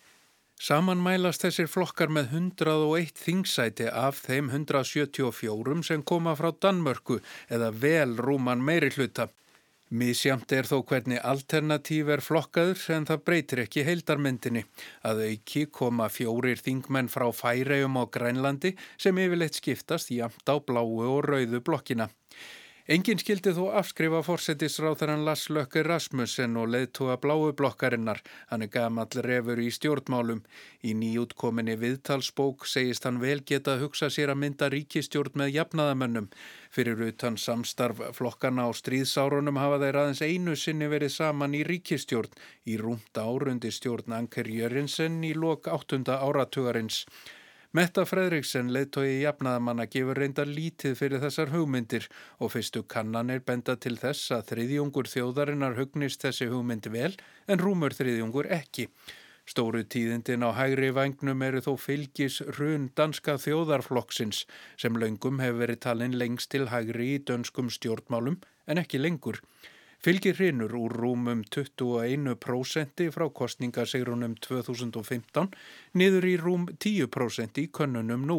Saman 0.62 1.03
mælast 1.03 1.43
þessir 1.43 1.67
flokkar 1.67 2.12
með 2.15 2.31
101 2.39 3.19
þingsæti 3.19 3.91
af 3.91 4.23
þeim 4.23 4.53
174 4.55 5.83
sem 5.89 6.05
koma 6.07 6.37
frá 6.39 6.53
Danmörku 6.55 7.19
eða 7.51 7.73
vel 7.75 8.15
rúman 8.23 8.62
meiri 8.62 8.95
hluta. 8.95 9.33
Mísjamt 9.93 10.49
er 10.57 10.65
þó 10.65 10.79
hvernig 10.89 11.19
alternatív 11.21 12.09
er 12.15 12.23
flokkaður 12.25 12.81
en 12.95 13.05
það 13.11 13.19
breytir 13.26 13.61
ekki 13.67 13.83
heildarmyndinni. 13.85 14.63
Að 15.05 15.21
auki 15.26 15.67
koma 15.69 16.07
fjórir 16.09 16.63
þingmenn 16.65 17.11
frá 17.13 17.26
færegjum 17.37 17.99
á 18.00 18.09
Grænlandi 18.09 18.73
sem 18.97 19.21
yfirleitt 19.21 19.61
skiptast 19.61 20.09
jamt 20.15 20.49
á 20.49 20.57
bláu 20.65 20.97
og 21.05 21.21
rauðu 21.28 21.61
blokkina. 21.61 22.09
Engin 22.90 23.21
skildi 23.23 23.52
þó 23.54 23.68
afskrifa 23.78 24.25
fórsetisráþarann 24.26 25.21
Lars 25.23 25.45
Lökke 25.54 25.84
Rasmussen 25.86 26.56
og 26.58 26.73
leðtúa 26.75 27.14
bláu 27.23 27.52
blokkarinnar. 27.54 28.18
Hann 28.50 28.64
er 28.66 28.71
gamall 28.75 29.21
refur 29.23 29.60
í 29.62 29.68
stjórnmálum. 29.71 30.40
Í 30.82 30.90
nýjútkominni 30.99 31.76
viðtalsbók 31.78 32.66
segist 32.66 33.06
hann 33.06 33.21
vel 33.23 33.38
geta 33.47 33.76
að 33.76 33.84
hugsa 33.84 34.08
sér 34.10 34.32
að 34.34 34.40
mynda 34.42 34.66
ríkistjórn 34.75 35.38
með 35.38 35.52
jafnaðamönnum. 35.60 36.26
Fyrir 36.75 37.04
utan 37.06 37.38
samstarf 37.38 38.02
flokkana 38.18 38.66
á 38.66 38.71
stríðsárunum 38.75 39.60
hafa 39.62 39.78
þeir 39.84 39.99
aðeins 40.00 40.25
einu 40.26 40.56
sinni 40.58 40.88
verið 40.90 41.14
saman 41.14 41.54
í 41.54 41.62
ríkistjórn 41.68 42.34
í 42.66 42.80
rúmta 42.82 43.28
árundi 43.30 43.71
stjórn 43.71 44.18
Anker 44.18 44.50
Jörinsen 44.50 45.23
í 45.23 45.36
lok 45.38 45.71
áttunda 45.71 46.18
áratugarins. 46.18 47.04
Metta 47.73 48.02
Fredriksen 48.04 48.69
leittói 48.69 49.23
jafnaðamanna 49.23 49.87
gefur 49.89 50.19
reyndar 50.21 50.45
lítið 50.45 50.93
fyrir 50.99 51.23
þessar 51.23 51.49
hugmyndir 51.54 52.04
og 52.37 52.50
fyrstu 52.52 52.82
kannanir 52.85 53.41
benda 53.47 53.78
til 53.80 53.95
þess 53.97 54.28
að 54.37 54.50
þriðjungur 54.50 55.08
þjóðarinnar 55.08 55.78
hugnist 55.78 56.21
þessi 56.21 56.50
hugmyndi 56.50 56.93
vel 56.93 57.15
en 57.49 57.63
rúmur 57.65 57.97
þriðjungur 57.97 58.50
ekki. 58.58 58.91
Stóru 59.49 59.87
tíðindin 59.89 60.45
á 60.45 60.52
hægri 60.52 60.93
vagnum 60.93 61.47
eru 61.49 61.65
þó 61.65 61.73
fylgis 61.80 62.43
hrun 62.58 62.91
danska 62.93 63.39
þjóðarflokksins 63.41 64.45
sem 64.76 65.00
löngum 65.00 65.41
hefur 65.41 65.65
verið 65.65 65.80
talin 65.89 66.21
lengst 66.21 66.52
til 66.52 66.69
hægri 66.69 67.15
í 67.15 67.23
dönskum 67.25 67.73
stjórnmálum 67.73 68.37
en 68.69 68.85
ekki 68.85 69.00
lengur. 69.00 69.41
Fylgir 70.02 70.34
hrinur 70.34 70.73
úr 70.75 70.97
rúmum 70.99 71.45
21% 71.47 73.04
frá 73.15 73.23
kostningasegrunum 73.38 74.32
2015 74.43 75.52
niður 75.95 76.25
í 76.26 76.32
rúm 76.41 76.65
10% 76.82 77.60
í 77.62 77.69
könnunum 77.71 78.25
nú. 78.26 78.38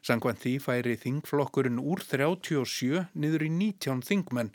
Sangvann 0.00 0.40
því 0.40 0.54
færi 0.64 0.94
þingflokkurinn 1.02 1.82
úr 1.82 2.00
37 2.00 3.04
niður 3.20 3.44
í 3.44 3.50
19 3.52 4.00
þingmenn. 4.08 4.54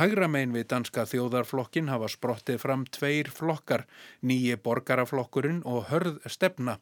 Hægramein 0.00 0.56
við 0.56 0.70
danska 0.72 1.04
þjóðarflokkin 1.12 1.92
hafa 1.92 2.08
sprottið 2.08 2.62
fram 2.64 2.88
tveir 2.88 3.28
flokkar, 3.28 3.84
nýji 4.24 4.56
borgaraflokkurinn 4.64 5.60
og 5.68 5.90
hörð 5.92 6.24
stefna. 6.24 6.78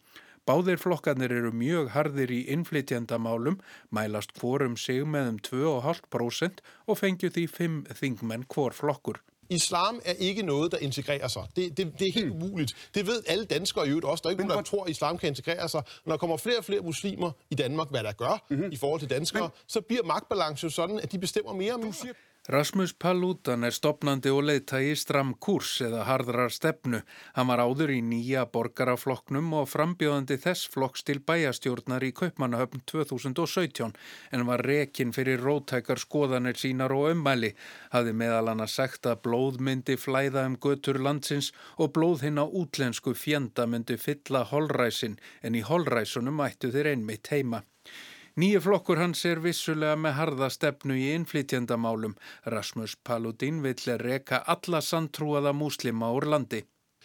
Báðir 0.49 0.81
flokkarnir 0.81 1.33
eru 1.37 1.51
mjög 1.53 1.91
harðir 1.95 2.31
í 2.33 2.41
innflytjandamálum, 2.55 3.61
mælast 3.93 4.33
hvorum 4.41 4.77
sig 4.77 5.05
með 5.05 5.35
um 5.35 5.41
2,5% 5.51 6.63
og 6.87 6.99
fengju 6.99 7.31
því 7.31 7.45
5 7.49 7.83
þingmenn 8.01 8.47
hvor 8.49 8.73
flokkur. 8.73 9.21
Islam 9.51 10.01
er 10.05 10.13
ikke 10.13 10.43
noget, 10.43 10.73
der 10.73 10.79
integrerer 10.79 11.29
sig. 11.29 11.43
Det, 11.57 11.77
det, 11.77 11.93
det 11.99 12.09
er 12.09 12.13
helt 12.13 12.33
hmm. 12.33 12.43
umuligt. 12.43 12.91
Det 12.95 13.07
ved 13.07 13.23
alle 13.27 13.45
danskere 13.45 13.87
i 13.87 13.89
øvrigt 13.89 14.07
også. 14.07 14.23
Der 14.23 14.29
er 14.29 14.31
ikke 14.31 14.47
nogen, 14.47 14.57
der 14.57 14.71
tror, 14.71 14.85
at 14.85 14.91
islam 14.91 15.19
kan 15.19 15.29
integrere 15.29 15.69
sig. 15.69 15.83
Når 16.07 16.13
der 16.13 16.19
kommer 16.19 16.37
flere 16.37 16.59
og 16.59 16.65
flere 16.65 16.81
muslimer 16.81 17.31
i 17.51 17.55
Danmark, 17.55 17.91
hvad 17.91 18.05
der 18.05 18.13
gør 18.13 18.45
mm-hmm. 18.51 18.73
i 18.73 18.77
forhold 18.77 19.01
til 19.01 19.11
danskere, 19.11 19.43
Men... 19.43 19.51
så 19.67 19.81
bliver 19.81 20.03
magtbalance 20.03 20.65
jo 20.65 20.71
sådan, 20.71 21.01
at 21.01 21.13
de 21.13 21.19
bestemmer 21.19 21.53
mere 21.53 21.73
om 21.73 21.93
siger... 21.93 22.13
Rasmus 22.51 22.93
Paludan 22.99 23.63
er 23.63 23.71
stopnandi 23.71 24.31
og 24.35 24.41
leiðtægi 24.49 24.97
stram 24.99 25.29
kurs 25.45 25.77
eða 25.87 26.01
hardrar 26.09 26.51
stefnu. 26.51 26.99
Hann 27.37 27.47
var 27.47 27.63
áður 27.63 27.93
í 27.95 28.01
nýja 28.03 28.43
borgaraflokknum 28.51 29.53
og 29.61 29.69
frambjóðandi 29.71 30.35
þess 30.43 30.67
flokks 30.73 31.07
til 31.07 31.21
bæjastjórnar 31.31 32.03
í 32.09 32.11
Kaupmannahöfn 32.19 32.83
2017 32.91 33.95
en 34.35 34.45
var 34.51 34.67
rekin 34.67 35.15
fyrir 35.15 35.47
rótækar 35.47 36.03
skoðanir 36.03 36.59
sínar 36.59 36.91
og 36.97 37.13
ummæli. 37.13 37.53
Haði 37.95 38.19
meðal 38.19 38.51
hann 38.51 38.67
að 38.67 38.75
sagt 38.75 39.07
að 39.07 39.23
blóðmyndi 39.29 39.95
flæða 39.95 40.49
um 40.51 40.59
götur 40.59 40.99
landsins 40.99 41.53
og 41.79 41.95
blóð 41.95 42.27
hinn 42.27 42.43
á 42.43 42.51
útlensku 42.51 43.15
fjenda 43.15 43.71
myndi 43.71 43.95
fylla 43.95 44.43
holræsin 44.51 45.21
en 45.47 45.55
í 45.55 45.63
holræsunum 45.63 46.43
ættu 46.51 46.75
þeir 46.75 46.97
einmitt 46.97 47.31
heima. 47.31 47.63
Nýju 48.39 48.61
flokkur 48.63 49.01
hans 49.03 49.25
er 49.27 49.41
vissulega 49.43 49.97
með 49.99 50.13
harða 50.15 50.49
stefnu 50.55 50.95
i 50.95 51.09
innflytjandamálum. 51.17 52.13
Rasmus 52.47 52.95
Paludin 53.03 53.59
vill 53.65 53.97
reka 53.99 54.45
alla 54.47 54.79
sandtrúaða 54.81 55.53
muslima 55.53 56.13
úr 56.15 56.29
landi. 56.31 56.63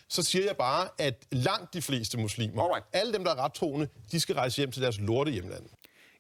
Så 0.08 0.22
siger 0.22 0.52
jeg 0.52 0.58
bare, 0.58 0.90
at 1.00 1.26
langt 1.32 1.74
de 1.74 1.82
fleste 1.82 2.18
muslimer, 2.18 2.78
alle 2.94 3.14
dem, 3.14 3.24
der 3.26 3.32
er 3.32 3.44
rettroende, 3.44 3.90
de 4.12 4.20
skal 4.20 4.36
rejse 4.36 4.62
hjem 4.62 4.72
til 4.72 4.86
deres 4.86 5.00
lorte 5.02 5.32
hjemland. 5.32 5.66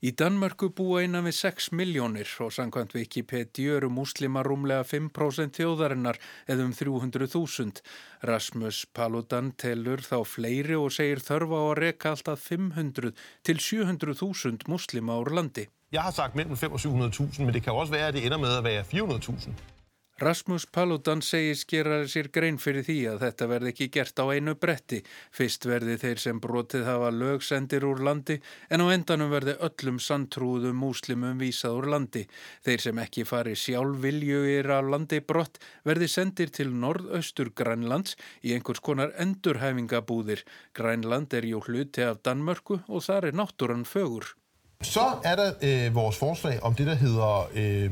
Í 0.05 0.11
Danmörku 0.13 0.67
búa 0.77 0.99
einan 1.01 1.25
við 1.25 1.33
6 1.39 1.71
miljónir 1.73 2.29
og 2.43 2.51
samkvæmt 2.53 2.91
Wikipedia 2.93 3.79
eru 3.79 3.87
múslima 3.89 4.43
rúmlega 4.45 4.83
5% 4.85 5.57
þjóðarinnar 5.57 6.19
eða 6.45 6.67
um 6.67 6.75
300.000. 6.77 7.81
Rasmus 8.29 8.83
Paludan 8.93 9.49
telur 9.57 10.03
þá 10.05 10.19
fleiri 10.29 10.77
og 10.77 10.93
segir 10.93 11.23
þörfa 11.25 11.57
á 11.57 11.65
að 11.71 11.79
reka 11.79 12.11
alltaf 12.13 12.43
500 12.51 13.15
til 13.49 13.57
700.000 13.57 14.69
múslima 14.69 15.17
úr 15.23 15.33
landi. 15.39 15.65
Jeg 15.95 16.05
har 16.05 16.13
sagt 16.13 16.37
mellem 16.37 16.53
5 16.59 16.77
og 16.77 16.85
700.000, 16.85 17.41
men 17.41 17.55
det 17.55 17.63
kan 17.65 17.73
også 17.73 17.97
være, 17.97 18.11
at 18.11 18.19
det 18.19 18.27
ender 18.27 18.43
med 18.45 18.53
at 18.59 18.67
være 18.67 18.85
400.000. 18.91 19.74
Rasmus 20.15 20.63
Paludan 20.71 21.19
segir 21.19 21.57
skeraði 21.59 22.05
sér 22.07 22.27
grein 22.31 22.55
fyrir 22.55 22.85
því 22.87 22.93
að 23.11 23.23
þetta 23.25 23.47
verði 23.51 23.71
ekki 23.73 23.87
gert 23.91 24.19
á 24.23 24.31
einu 24.31 24.53
bretti. 24.55 25.01
Fyrst 25.35 25.65
verði 25.67 25.97
þeir 25.99 26.21
sem 26.23 26.37
brotið 26.39 26.85
hafa 26.87 27.09
lögsendir 27.11 27.83
úr 27.83 27.99
landi 28.07 28.37
en 28.71 28.79
á 28.79 28.87
endanum 28.95 29.33
verði 29.33 29.57
öllum 29.67 29.97
sandtrúðum 29.99 30.77
múslimum 30.79 31.41
vísað 31.43 31.75
úr 31.81 31.87
landi. 31.91 32.21
Þeir 32.63 32.83
sem 32.85 33.01
ekki 33.03 33.25
fari 33.27 33.57
sjálf 33.59 33.99
viljugir 34.05 34.69
af 34.71 34.87
landi 34.93 35.19
brott 35.19 35.59
verði 35.83 36.07
sendir 36.07 36.53
til 36.55 36.71
norðaustur 36.71 37.51
Grænlands 37.51 38.15
í 38.39 38.53
einhvers 38.55 38.79
konar 38.79 39.11
endurhæfingabúðir. 39.19 40.45
Grænland 40.71 41.35
er 41.35 41.49
jú 41.49 41.59
hluti 41.65 42.05
af 42.07 42.21
Danmörku 42.23 42.77
og 42.87 43.03
þar 43.03 43.27
er 43.33 43.35
náttúran 43.35 43.83
fögur. 43.83 44.31
Så 44.79 45.19
er 45.27 45.35
der 45.35 45.59
øh, 45.59 45.95
vores 45.95 46.15
forslag 46.17 46.63
om 46.63 46.75
det, 46.75 46.87
der 46.87 46.95
hedder 46.95 47.51
øh, 47.51 47.91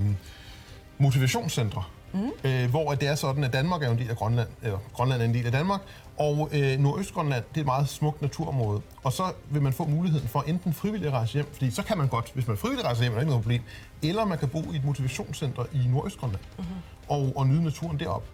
motivationscentre. 1.03 1.83
Mm. 2.13 2.31
Øh, 2.43 2.69
hvor 2.69 2.93
det 2.93 3.07
er 3.07 3.15
sådan, 3.15 3.43
at 3.43 3.53
Danmark 3.53 3.83
er 3.83 3.91
en 3.91 3.97
del 3.97 4.09
af 4.09 4.15
Grønland, 4.15 4.47
eller 4.61 4.77
Grønland 4.93 5.21
er 5.21 5.25
en 5.25 5.33
del 5.33 5.45
af 5.45 5.51
Danmark, 5.51 5.81
og 6.17 6.49
øh, 6.53 6.79
Nordøstgrønland, 6.79 7.43
det 7.49 7.57
er 7.57 7.61
et 7.61 7.65
meget 7.65 7.89
smukt 7.89 8.21
naturområde. 8.21 8.81
Og 9.03 9.13
så 9.13 9.23
vil 9.49 9.61
man 9.61 9.73
få 9.73 9.85
muligheden 9.85 10.27
for 10.27 10.41
enten 10.41 10.73
frivillig 10.73 11.07
at 11.07 11.13
rejse 11.13 11.33
hjem, 11.33 11.47
fordi 11.53 11.71
så 11.71 11.83
kan 11.83 11.97
man 11.97 12.07
godt, 12.07 12.31
hvis 12.33 12.47
man 12.47 12.57
frivillig 12.57 12.85
rejser 12.85 13.03
hjem, 13.03 13.11
er 13.11 13.15
der 13.15 13.21
ikke 13.21 13.29
noget 13.29 13.43
problem, 13.43 13.61
eller 14.03 14.25
man 14.25 14.37
kan 14.37 14.49
bo 14.49 14.59
i 14.73 14.75
et 14.75 14.85
motivationscenter 14.85 15.65
i 15.73 15.87
Nordøstgrønland 15.87 16.41
mm-hmm. 16.57 16.75
og, 17.07 17.33
og 17.35 17.47
nyde 17.47 17.63
naturen 17.63 17.99
deroppe. 17.99 18.27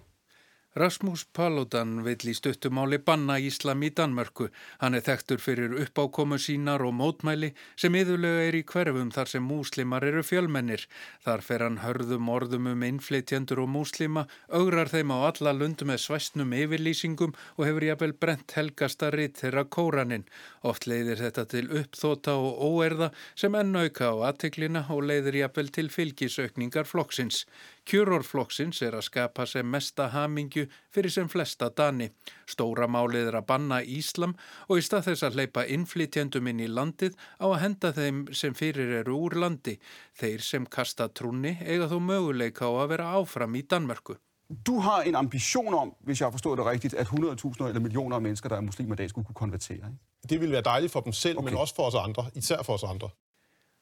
Rasmus 0.77 1.23
Paludan 1.33 2.03
vill 2.05 2.29
í 2.29 2.33
stuttumáli 2.37 2.99
banna 3.01 3.39
Íslam 3.41 3.81
í 3.81 3.87
Danmörku. 3.89 4.51
Hann 4.77 4.93
er 4.93 5.01
þekktur 5.01 5.41
fyrir 5.41 5.71
uppákomu 5.81 6.37
sínar 6.37 6.83
og 6.85 6.93
mótmæli 6.93 7.55
sem 7.73 7.95
yðurlega 7.97 8.43
er 8.45 8.57
í 8.59 8.61
hverfum 8.69 9.09
þar 9.09 9.31
sem 9.31 9.47
múslimar 9.49 10.05
eru 10.05 10.21
fjölmennir. 10.21 10.83
Þar 11.25 11.41
fer 11.47 11.63
hann 11.65 11.79
hörðum 11.81 12.29
orðum 12.29 12.69
um 12.69 12.85
innflytjendur 12.85 13.63
og 13.63 13.71
múslima, 13.73 14.27
augrar 14.53 14.93
þeim 14.93 15.09
á 15.09 15.17
alla 15.31 15.55
lundu 15.57 15.89
með 15.89 16.03
svæstnum 16.03 16.53
yfirlýsingum 16.53 17.33
og 17.57 17.65
hefur 17.65 17.87
jafnvel 17.89 18.13
brent 18.21 18.53
helgasta 18.53 19.09
ritt 19.09 19.41
þeirra 19.41 19.65
kóranin. 19.65 20.27
Oft 20.61 20.85
leiðir 20.85 21.17
þetta 21.23 21.47
til 21.49 21.65
uppþóta 21.81 22.37
og 22.37 22.61
óerða 22.61 23.09
sem 23.33 23.57
ennauka 23.57 24.13
á 24.13 24.29
aðteklina 24.29 24.85
og 24.93 25.01
leiðir 25.09 25.41
jafnvel 25.41 25.73
til 25.73 25.89
fylgisaukningar 25.89 26.85
flokksins. 26.85 27.47
Kjurorflokksins 27.89 28.83
er 28.85 28.93
að 28.93 29.07
skapa 29.07 29.47
sem 29.49 29.65
mesta 29.65 30.11
hamingju 30.13 30.67
fyrir 30.93 31.09
sem 31.09 31.29
flesta 31.31 31.71
dani. 31.73 32.11
Stóra 32.45 32.85
málið 32.85 33.31
er 33.31 33.37
að 33.39 33.47
banna 33.49 33.79
Íslam 33.81 34.35
og 34.67 34.77
í 34.77 34.83
stað 34.85 35.07
þess 35.07 35.25
að 35.25 35.39
hleypa 35.39 35.63
innflytjendum 35.73 36.51
inn 36.51 36.61
í 36.61 36.69
landið 36.69 37.17
á 37.41 37.49
að 37.49 37.61
henda 37.63 37.91
þeim 37.97 38.19
sem 38.41 38.53
fyrir 38.53 38.93
eru 38.99 39.17
úr 39.17 39.39
landi. 39.41 39.79
Þeir 40.21 40.45
sem 40.45 40.67
kasta 40.69 41.07
trúni 41.09 41.55
eiga 41.65 41.89
þó 41.89 41.97
möguleika 42.11 42.69
á 42.69 42.73
að 42.77 42.91
vera 42.93 43.13
áfram 43.17 43.57
í 43.57 43.63
Danmörku. 43.65 44.19
Du 44.49 44.79
har 44.85 45.09
en 45.09 45.17
ambition 45.17 45.73
om, 45.73 45.93
hvis 46.05 46.21
jeg 46.21 46.25
har 46.25 46.31
forstået 46.31 46.57
det 46.61 46.65
rigtigt, 46.65 46.93
at 46.93 47.07
100.000 47.07 47.67
eller 47.67 47.79
millioner 47.79 48.15
af 48.15 48.21
mennesker, 48.21 48.49
der 48.49 48.57
er 48.57 48.61
muslimer 48.61 48.93
i 48.93 48.97
dag, 48.97 49.09
skulle 49.09 49.25
kunne 49.25 49.41
konvertere. 49.41 49.77
Ikke? 49.77 50.29
Det 50.29 50.41
vil 50.41 50.51
være 50.51 50.61
dejligt 50.61 50.91
for 50.91 51.01
dem 51.01 51.13
selv, 51.13 51.37
okay. 51.37 51.49
men 51.49 51.57
også 51.57 51.75
for 51.75 51.83
os 51.83 51.95
andre, 51.95 52.29
især 52.35 52.63
for 52.63 52.73
os 52.73 52.83
andre. 52.83 53.09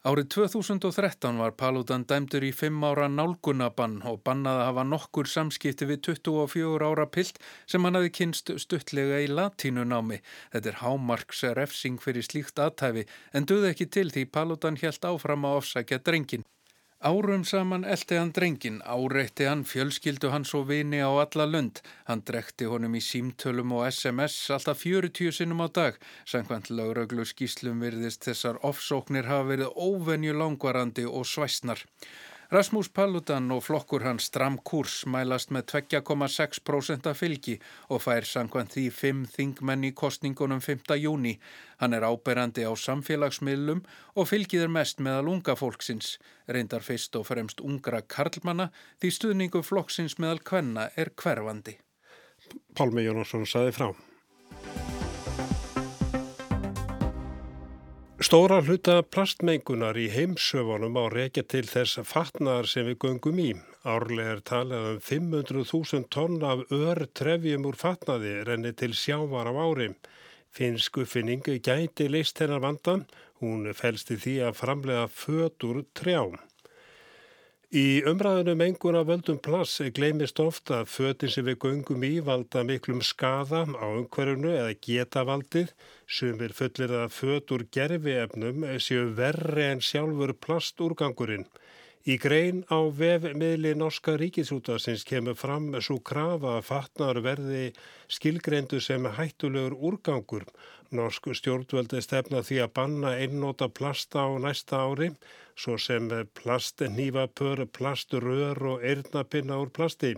Árið 0.05 0.27
2013 0.29 1.39
var 1.41 1.55
Paludan 1.57 2.03
dæmdur 2.05 2.43
í 2.45 2.51
5 2.53 2.83
ára 2.86 3.07
nálgunabann 3.10 3.95
og 4.05 4.19
bannaði 4.27 4.62
að 4.62 4.67
hafa 4.69 4.83
nokkur 4.89 5.29
samskipti 5.31 5.88
við 5.89 6.03
24 6.12 6.86
ára 6.86 7.07
pilt 7.10 7.39
sem 7.65 7.83
hann 7.83 7.97
hafi 7.97 8.12
kynst 8.19 8.53
stuttlega 8.62 9.23
í 9.25 9.31
latínunámi. 9.31 10.19
Þetta 10.53 10.71
er 10.71 10.79
hámarks 10.83 11.41
refsing 11.57 11.97
fyrir 12.03 12.27
slíkt 12.29 12.62
aðtæfi 12.62 13.07
en 13.33 13.49
duði 13.49 13.73
ekki 13.73 13.89
til 13.97 14.12
því 14.13 14.27
Paludan 14.38 14.77
helt 14.83 15.10
áfram 15.10 15.49
að 15.49 15.63
ofsækja 15.63 15.99
drengin. 16.05 16.45
Árum 16.97 17.43
saman 17.45 17.83
eldi 17.86 18.17
hann 18.17 18.31
drengin, 18.33 18.79
áreitti 18.81 19.45
hann 19.45 19.60
fjölskyldu 19.69 20.31
hans 20.33 20.53
og 20.57 20.63
vini 20.71 20.97
á 20.97 21.13
alla 21.13 21.45
lund. 21.45 21.83
Hann 22.10 22.23
drekti 22.25 22.65
honum 22.65 22.95
í 22.97 23.01
símtölum 23.05 23.75
og 23.77 23.83
SMS 23.91 24.49
alltaf 24.55 24.81
40 24.81 25.29
sinnum 25.38 25.62
á 25.62 25.69
dag. 25.69 25.99
Sankvæmt 26.25 26.71
lauraglu 26.73 27.21
skýslum 27.21 27.86
virðist 27.86 28.25
þessar 28.25 28.57
ofsóknir 28.65 29.29
hafa 29.29 29.45
verið 29.51 29.77
óvenju 29.77 30.33
langvarandi 30.41 31.05
og 31.05 31.29
svæsnar. 31.29 31.86
Rasmus 32.47 32.88
Paludan 32.95 33.51
og 33.51 33.65
flokkur 33.65 34.05
hans 34.07 34.29
Stram 34.29 34.55
Kurs 34.63 35.01
mælast 35.03 35.49
með 35.51 35.65
2,6% 35.73 37.10
af 37.12 37.19
fylgi 37.19 37.57
og 37.91 37.99
fær 38.05 38.23
sangkvæmt 38.23 38.71
því 38.77 38.86
5 38.95 39.25
þingmenn 39.33 39.83
í 39.89 39.91
kostningunum 39.91 40.62
5. 40.63 40.95
júni. 40.95 41.36
Hann 41.83 41.97
er 41.97 42.07
áberandi 42.07 42.63
á 42.63 42.71
samfélagsmiðlum 42.71 43.83
og 44.15 44.29
fylgið 44.31 44.63
er 44.63 44.71
mest 44.71 45.03
meðal 45.03 45.27
unga 45.36 45.57
fólksins. 45.60 46.15
Reyndar 46.47 46.88
fyrst 46.88 47.19
og 47.19 47.27
fremst 47.27 47.60
ungra 47.60 47.99
karlmanna 48.07 48.71
því 49.01 49.12
stuðningu 49.19 49.63
flokksins 49.67 50.15
meðal 50.15 50.39
kvenna 50.39 50.88
er 50.95 51.12
hverfandi. 51.19 51.75
Pálmi 52.79 53.03
Jónasson 53.03 53.43
saði 53.43 53.75
frá. 53.75 53.91
Stóra 58.17 58.63
hluta 58.65 59.03
plastmengunar 59.13 59.97
í 60.01 60.08
heimsöfunum 60.10 60.95
á 60.97 61.06
reykja 61.13 61.43
til 61.53 61.67
þess 61.69 61.99
fatnar 62.10 62.65
sem 62.65 62.88
við 62.89 62.97
göngum 63.03 63.41
í. 63.43 63.51
Árlega 63.86 64.32
er 64.34 64.41
talað 64.41 64.88
um 64.95 64.97
500.000 65.06 66.10
tonn 66.15 66.41
af 66.41 66.63
ör 66.73 67.03
trefjum 67.13 67.69
úr 67.69 67.77
fatnaði 67.77 68.34
renni 68.49 68.73
til 68.73 68.97
sjávar 68.97 69.51
á 69.51 69.53
ári. 69.53 69.91
Finsku 70.49 71.06
finningu 71.06 71.60
gæti 71.62 72.10
leist 72.10 72.41
hennar 72.41 72.65
vandan, 72.65 73.06
hún 73.38 73.69
fælsti 73.77 74.17
því 74.17 74.38
að 74.49 74.60
framlega 74.63 75.06
fötur 75.13 75.84
trjám. 75.93 76.39
Í 77.75 77.99
umræðunum 78.08 78.62
enguna 78.63 79.01
völdum 79.03 79.41
plass 79.43 79.82
gleymist 79.95 80.39
ofta 80.39 80.77
að 80.86 80.91
fötin 80.93 81.32
sem 81.34 81.43
við 81.43 81.58
göngum 81.65 82.03
í 82.08 82.21
valda 82.23 82.62
miklum 82.63 83.01
skaða 83.03 83.65
á 83.75 83.86
umhverjunu 83.91 84.53
eða 84.53 84.77
geta 84.88 85.25
valdið 85.27 85.73
sem 86.08 86.39
er 86.45 86.53
fullir 86.56 86.93
að 86.95 87.12
fötur 87.12 87.65
gerfiefnum 87.67 88.63
séu 88.80 89.10
verri 89.17 89.65
en 89.73 89.84
sjálfur 89.84 90.32
plastúrgangurinn. 90.45 91.43
Í 92.08 92.15
grein 92.15 92.62
á 92.71 92.88
vefmiðli 92.88 93.73
Norska 93.75 94.13
ríkisútasins 94.15 95.03
kemur 95.03 95.36
fram 95.36 95.67
svo 95.84 95.97
krafa 95.99 96.53
að 96.62 96.67
fatnar 96.69 97.19
verði 97.19 97.73
skilgreindu 98.08 98.80
sem 98.80 99.10
hættulegur 99.17 99.75
úrgangur. 99.75 100.47
Norsk 100.95 101.27
stjórnvöldi 101.36 101.99
stefna 101.99 102.45
því 102.47 102.62
að 102.63 102.73
banna 102.80 103.12
einnóta 103.19 103.67
plasta 103.67 104.23
á 104.23 104.32
næsta 104.39 104.80
ári 104.88 105.12
svo 105.57 105.77
sem 105.81 106.09
plastnývapör, 106.37 107.65
plaströr 107.65 108.63
og 108.75 108.83
eirnapinna 108.85 109.57
úr 109.57 109.73
plasti. 109.73 110.13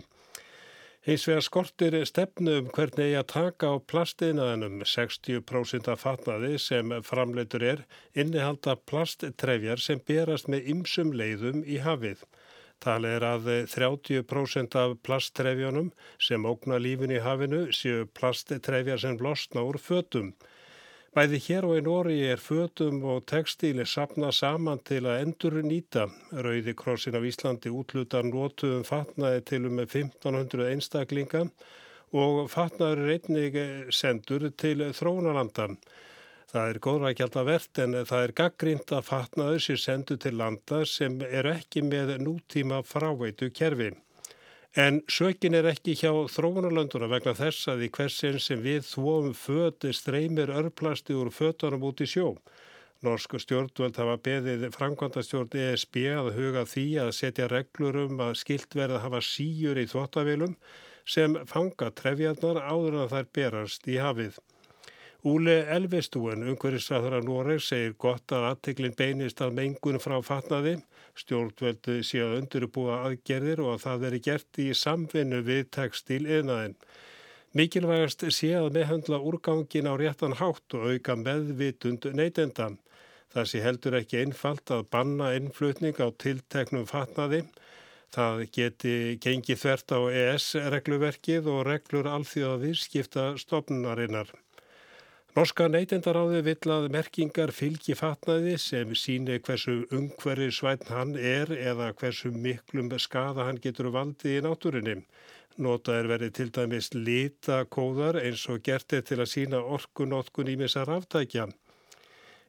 Hins 1.00 1.22
vegar 1.28 1.40
skortir 1.40 1.94
stefnu 2.04 2.58
um 2.60 2.66
hvernig 2.76 3.06
ég 3.14 3.22
að 3.22 3.30
taka 3.32 3.70
á 3.72 3.76
plastiðnaðinum 3.92 4.82
60% 4.84 5.88
af 5.88 6.02
fatnaði 6.04 6.58
sem 6.60 6.92
framleitur 7.08 7.64
er 7.64 7.80
innihalda 8.12 8.74
plasttrefjar 8.90 9.80
sem 9.80 10.02
berast 10.10 10.50
með 10.52 10.68
ymsum 10.74 11.14
leiðum 11.16 11.64
í 11.64 11.80
hafið. 11.86 12.26
Talið 12.84 13.16
er 13.16 13.26
að 13.30 13.48
30% 13.72 14.76
af 14.82 14.92
plasttrefjónum 15.08 15.88
sem 16.28 16.44
ógna 16.52 16.76
lífin 16.76 17.16
í 17.16 17.24
hafinu 17.24 17.62
séu 17.80 18.04
plasttrefjar 18.20 19.00
sem 19.00 19.16
losna 19.24 19.64
úr 19.64 19.80
fötum. 19.80 20.34
Bæði 21.10 21.38
hér 21.42 21.64
og 21.66 21.72
í 21.74 21.80
Nóri 21.82 22.16
er 22.30 22.38
fötum 22.38 23.00
og 23.12 23.24
textíli 23.26 23.82
sapna 23.82 24.28
saman 24.30 24.78
til 24.86 25.00
að 25.10 25.24
endur 25.24 25.56
nýta. 25.66 26.04
Rauði 26.30 26.74
krossin 26.78 27.16
af 27.18 27.24
Íslandi 27.26 27.72
útlutar 27.74 28.28
nótuðum 28.28 28.84
fatnaði 28.86 29.40
til 29.48 29.66
um 29.66 29.80
1500 29.82 30.68
einstaklinga 30.70 31.40
og 32.14 32.38
fatnaður 32.52 33.02
er 33.02 33.10
einnig 33.16 33.58
sendur 33.90 34.46
til 34.54 34.86
þróunarlanda. 35.00 35.66
Það 36.54 36.70
er 36.70 36.80
góðrækjald 36.86 37.40
að 37.42 37.50
verðt 37.50 37.82
en 37.88 37.98
það 38.12 38.28
er 38.28 38.36
gaggrind 38.42 38.94
að 38.94 39.08
fatnaður 39.10 39.66
sér 39.66 39.82
sendu 39.88 40.18
til 40.22 40.36
landa 40.38 40.84
sem 40.86 41.18
er 41.26 41.50
ekki 41.56 41.82
með 41.90 42.20
nútíma 42.22 42.84
fráveitu 42.86 43.50
kerfi. 43.50 43.90
En 44.78 45.00
sökin 45.10 45.56
er 45.58 45.66
ekki 45.66 45.96
hjá 45.98 46.12
þróunarlönduna 46.30 47.08
vegna 47.10 47.32
þess 47.34 47.66
að 47.72 47.80
í 47.84 47.90
hversin 47.90 48.36
sem 48.38 48.60
við 48.62 48.84
þvóum 48.86 49.32
föti 49.34 49.90
streymir 49.90 50.52
örplasti 50.54 51.16
úr 51.18 51.32
fötunum 51.34 51.88
út 51.88 52.02
í 52.04 52.06
sjó. 52.06 52.36
Norsku 53.02 53.40
stjórnvöld 53.42 53.98
hafa 53.98 54.14
beðið 54.22 54.68
framkvæmda 54.76 55.24
stjórn 55.26 55.58
ESB 55.58 55.98
að 56.12 56.30
huga 56.36 56.62
því 56.70 56.86
að 57.02 57.10
setja 57.18 57.48
reglur 57.50 57.98
um 58.04 58.22
að 58.22 58.36
skilt 58.44 58.78
verða 58.78 59.00
að 59.00 59.04
hafa 59.08 59.20
síjur 59.26 59.80
í 59.82 59.88
þvóttavilum 59.90 60.54
sem 61.02 61.34
fanga 61.50 61.90
trefjarnar 61.90 62.62
áður 62.62 63.00
að 63.02 63.16
þær 63.16 63.30
berast 63.40 63.90
í 63.90 63.98
hafið. 63.98 64.38
Úle 65.20 65.66
Elvestúen, 65.68 66.46
umhverjusræðara 66.48 67.18
Noreg, 67.20 67.58
segir 67.60 67.92
gott 68.00 68.32
að 68.32 68.46
aðteklinn 68.54 68.94
beinist 68.96 69.42
að 69.44 69.58
mengun 69.58 70.00
frá 70.00 70.14
fatnaði. 70.24 70.78
Stjórnvöldu 71.20 71.98
sé 72.08 72.22
að 72.24 72.38
undurubúa 72.38 73.02
aðgerðir 73.04 73.60
og 73.60 73.74
að 73.74 73.82
það 73.82 74.00
veri 74.06 74.20
gert 74.24 74.60
í 74.64 74.70
samvinnu 74.72 75.42
við 75.44 75.66
tekstil 75.76 76.22
einaðin. 76.24 76.78
Mikilvægast 77.52 78.24
sé 78.32 78.54
að 78.56 78.70
meðhandla 78.78 79.20
úrgangin 79.20 79.92
á 79.92 79.94
réttan 80.00 80.38
hátt 80.40 80.78
og 80.78 80.88
auka 80.88 81.18
meðvitund 81.20 82.08
neytenda. 82.16 82.72
Það 83.28 83.52
sé 83.52 83.64
heldur 83.66 84.00
ekki 84.00 84.22
einfalt 84.24 84.72
að 84.72 84.88
banna 84.88 85.34
innflutning 85.36 86.00
á 86.00 86.08
tilteknum 86.16 86.88
fatnaði. 86.88 87.44
Það 88.10 88.46
geti 88.56 88.94
gengið 89.20 89.66
þvert 89.66 89.92
á 89.92 90.00
ES-regluverkið 90.24 91.50
og 91.52 91.66
reglur 91.68 92.08
alþjóða 92.08 92.62
viðskipta 92.64 93.34
stopnunarinnar. 93.38 94.32
Norska 95.30 95.68
neytendaráði 95.70 96.40
vill 96.42 96.72
að 96.74 96.88
merkingar 96.90 97.52
fylgi 97.54 97.94
fatnaði 97.94 98.56
sem 98.58 98.96
síni 98.98 99.36
hversu 99.38 99.76
ungverri 99.94 100.48
svætn 100.50 100.90
hann 100.90 101.12
er 101.14 101.52
eða 101.54 101.92
hversu 102.00 102.32
miklum 102.34 102.90
skada 102.98 103.46
hann 103.46 103.60
getur 103.62 103.92
valdið 103.94 104.40
í 104.40 104.40
náttúrinni. 104.42 104.96
Nota 105.62 106.00
er 106.00 106.10
verið 106.10 106.34
til 106.34 106.48
dæmis 106.58 106.90
litakóðar 106.96 108.18
eins 108.24 108.42
og 108.50 108.64
gert 108.66 108.90
er 108.98 109.06
til 109.06 109.20
að 109.22 109.30
sína 109.36 109.62
orkunótkun 109.76 110.50
í 110.50 110.56
misar 110.58 110.90
aftækja. 110.90 111.46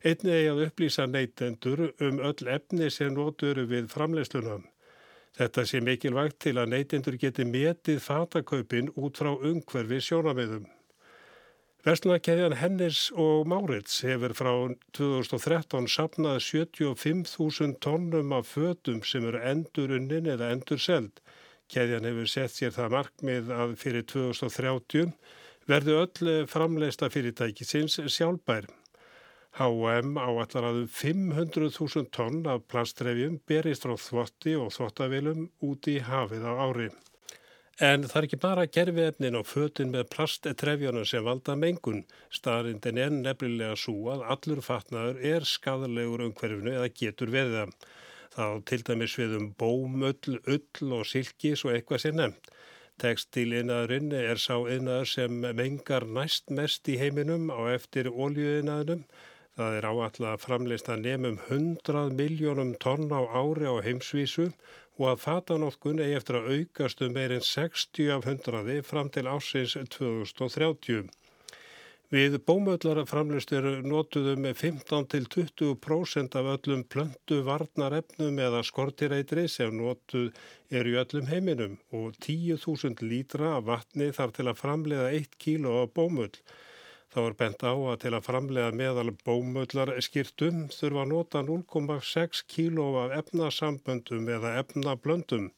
Einni 0.02 0.34
eigi 0.40 0.50
að 0.50 0.66
upplýsa 0.66 1.06
neytendur 1.06 1.88
um 2.02 2.18
öll 2.18 2.50
efni 2.50 2.90
sem 2.90 3.14
notur 3.14 3.62
við 3.70 3.94
framleyslunum. 3.94 4.66
Þetta 5.38 5.70
sé 5.70 5.86
mikilvægt 5.86 6.42
til 6.48 6.58
að 6.58 6.74
neytendur 6.74 7.22
geti 7.22 7.46
metið 7.46 8.02
fatakaupin 8.10 8.90
út 8.98 9.22
frá 9.22 9.36
ungverfi 9.38 10.02
sjónamiðum. 10.02 10.66
Vestlunarkeðjan 11.82 12.54
Hennis 12.60 13.08
og 13.18 13.48
Máritz 13.50 14.04
hefur 14.06 14.36
frá 14.38 14.52
2013 14.94 15.88
sapnað 15.90 16.36
75.000 16.46 17.80
tónnum 17.82 18.36
af 18.38 18.52
fötum 18.52 19.00
sem 19.02 19.26
eru 19.26 19.42
endurunnin 19.42 20.30
eða 20.30 20.52
endur 20.54 20.78
seld. 20.78 21.18
Keðjan 21.74 22.06
hefur 22.06 22.30
sett 22.30 22.54
sér 22.54 22.76
það 22.76 22.94
markmið 23.00 23.50
að 23.58 23.74
fyrir 23.82 24.06
2030 24.14 25.10
verðu 25.72 25.98
öll 26.04 26.46
framleista 26.54 27.10
fyrirtækisins 27.10 27.98
sjálfbær. 28.14 28.70
H&M 29.58 30.20
áallar 30.22 30.68
að 30.70 30.84
500.000 30.86 32.12
tonn 32.14 32.44
af 32.46 32.68
plastrefjum 32.70 33.42
berist 33.50 33.90
frá 33.90 33.98
þvotti 33.98 34.54
og 34.62 34.70
þvottavilum 34.78 35.48
úti 35.66 35.98
í 35.98 36.06
hafið 36.06 36.46
á 36.46 36.54
ári. 36.62 36.92
En 37.82 38.04
það 38.06 38.18
er 38.20 38.26
ekki 38.28 38.38
bara 38.38 38.64
gerfiefnin 38.70 39.36
og 39.40 39.48
fötun 39.50 39.90
með 39.96 40.04
plasttrefjunum 40.14 41.06
sem 41.10 41.24
valda 41.26 41.56
mengun. 41.58 42.04
Starindin 42.30 43.00
er 43.02 43.10
nefnilega 43.16 43.74
svo 43.84 44.12
að 44.14 44.22
allur 44.36 44.62
fatnaður 44.62 45.18
er 45.32 45.48
skadalegur 45.50 46.22
umhverfinu 46.28 46.76
eða 46.76 46.92
getur 47.02 47.34
veða. 47.34 47.64
Þá 48.36 48.46
til 48.70 48.80
dæmis 48.86 49.18
við 49.18 49.34
um 49.40 49.48
bómull, 49.58 50.38
ull 50.46 50.94
og 51.00 51.10
silki 51.10 51.56
svo 51.58 51.74
eitthvað 51.74 52.04
sé 52.06 52.14
nefnt. 52.14 52.54
Tekstílinnaðurinn 53.02 54.14
er 54.14 54.38
sá 54.38 54.60
innaður 54.70 55.10
sem 55.16 55.42
mengar 55.42 56.06
næst 56.06 56.54
mest 56.54 56.86
í 56.86 57.00
heiminum 57.02 57.50
á 57.50 57.66
eftir 57.74 58.12
óljuinnaðunum 58.14 59.08
Það 59.62 59.76
er 59.78 59.86
áallega 59.86 60.30
að 60.34 60.40
framleista 60.42 60.96
nefnum 60.98 61.36
100 61.48 62.14
miljónum 62.18 62.70
tonn 62.82 63.12
á 63.14 63.22
ári 63.30 63.68
á 63.70 63.78
heimsvísu 63.86 64.48
og 64.98 65.04
að 65.12 65.20
fatanótkun 65.22 66.02
eigi 66.02 66.16
eftir 66.18 66.38
að 66.40 66.48
aukast 66.56 67.04
um 67.06 67.14
meirinn 67.14 67.44
60 67.46 68.10
af 68.16 68.26
100 68.26 68.80
fram 68.88 69.12
til 69.14 69.28
ásins 69.30 69.76
2030. 69.98 71.12
Við 72.12 72.40
bómöllarframlistur 72.50 73.68
notuðum 73.86 74.50
15-20% 74.64 76.40
af 76.42 76.50
öllum 76.56 76.82
plöndu 76.96 77.40
varnarefnum 77.46 78.42
eða 78.48 78.64
skortireitri 78.66 79.46
sem 79.60 79.78
notuð 79.78 80.34
er 80.74 80.90
í 80.90 80.98
öllum 81.04 81.30
heiminum 81.30 81.78
og 82.02 82.18
10.000 82.18 83.06
lítra 83.06 83.54
vatni 83.70 84.10
þar 84.18 84.36
til 84.40 84.50
að 84.50 84.60
framleiða 84.66 85.08
1 85.22 85.40
kíló 85.46 85.78
af 85.86 85.94
bómöll. 85.94 86.34
Þá 87.12 87.20
er 87.22 87.34
bent 87.40 87.64
á 87.68 87.74
að 87.76 87.98
til 88.06 88.10
að 88.16 88.24
framlega 88.24 88.76
meðal 88.80 89.10
bómullar 89.28 89.90
skýrtum 90.06 90.60
þurfa 90.72 91.02
að 91.02 91.10
nota 91.12 91.42
0,6 91.44 92.44
kíló 92.54 92.86
af 93.02 93.16
efnasamböndum 93.18 94.30
eða 94.32 94.54
efnablöndum. 94.62 95.50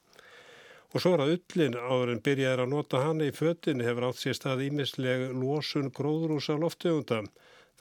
Og 0.94 1.04
svo 1.04 1.12
er 1.14 1.24
að 1.26 1.34
ullin 1.36 1.78
áður 1.78 2.14
en 2.14 2.24
byrjaði 2.26 2.66
að 2.66 2.72
nota 2.72 3.04
hana 3.06 3.28
í 3.30 3.36
fötin 3.38 3.86
hefur 3.86 4.08
átt 4.10 4.22
sér 4.24 4.40
stað 4.40 4.64
ímisleg 4.66 5.28
losun 5.44 5.94
gróðrúsa 5.94 6.58
loftegunda. 6.64 7.22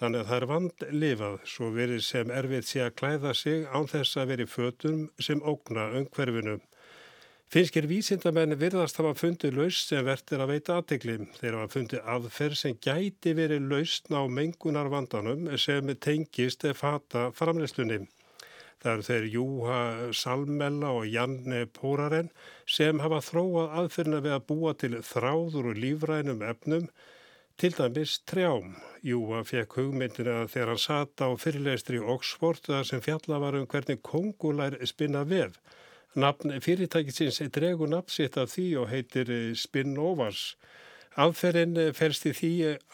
Þannig 0.01 0.21
að 0.21 0.29
það 0.29 0.39
er 0.39 0.49
vandlifað 0.53 1.41
svo 1.55 1.73
verið 1.73 2.05
sem 2.05 2.37
erfið 2.43 2.69
sé 2.69 2.85
að 2.85 2.97
klæða 3.01 3.35
sig 3.41 3.67
án 3.73 3.89
þess 3.89 4.21
að 4.21 4.35
veri 4.35 4.49
fötum 4.59 5.03
sem 5.21 5.41
ógna 5.41 5.89
umhverfinu. 6.01 6.59
Finskir 7.53 7.85
vísindamenn 7.85 8.55
virðast 8.57 8.97
hafa 8.97 9.11
fundið 9.13 9.59
laust 9.59 9.91
sem 9.91 10.07
verður 10.07 10.41
að 10.41 10.51
veita 10.55 10.77
aðtegli. 10.79 11.17
Þeir 11.37 11.57
hafa 11.59 11.73
fundið 11.75 12.07
aðferð 12.09 12.57
sem 12.57 12.79
gæti 12.81 13.35
verið 13.37 13.67
laust 13.69 14.09
ná 14.09 14.23
mengunar 14.25 14.89
vandanum 14.89 15.51
sem 15.61 15.91
tengist 16.01 16.65
fata 16.79 17.27
framleyslunni. 17.37 18.07
Það 18.81 18.93
eru 18.95 19.05
þeir 19.11 19.27
Júha 19.35 19.83
Salmella 20.17 20.95
og 20.97 21.11
Janne 21.13 21.67
Póraren 21.77 22.33
sem 22.65 23.05
hafa 23.05 23.21
þróað 23.29 23.77
aðferðina 23.83 24.23
við 24.25 24.39
að 24.39 24.49
búa 24.49 24.75
til 24.81 24.93
þráður 25.11 25.71
og 25.75 25.85
lífrænum 25.85 26.49
efnum, 26.55 26.89
til 27.61 27.75
dæmis 27.77 28.17
trjám. 28.33 28.79
Júha 29.05 29.45
fekk 29.45 29.77
hugmyndina 29.77 30.41
þegar 30.49 30.73
hann 30.73 30.85
sata 30.89 31.29
á 31.29 31.37
fyrirleistri 31.37 32.01
Oxford 32.01 32.65
þar 32.73 32.89
sem 32.95 33.05
fjalla 33.05 33.45
var 33.45 33.61
um 33.61 33.69
hvernig 33.69 34.01
kongulær 34.01 34.81
spinna 34.89 35.29
vef. 35.29 35.61
Nafn 36.13 36.59
fyrirtækisins 36.61 37.39
dregur 37.55 37.89
nafnsitt 37.89 38.37
af 38.37 38.51
því 38.53 38.67
og 38.83 38.91
heitir 38.91 39.31
eh, 39.33 39.55
Spinnovas. 39.57 40.59
Aðferðin 41.17 41.79
eh, 41.81 41.93
ferst 41.97 42.27
í 42.29 42.35
því 42.37 42.51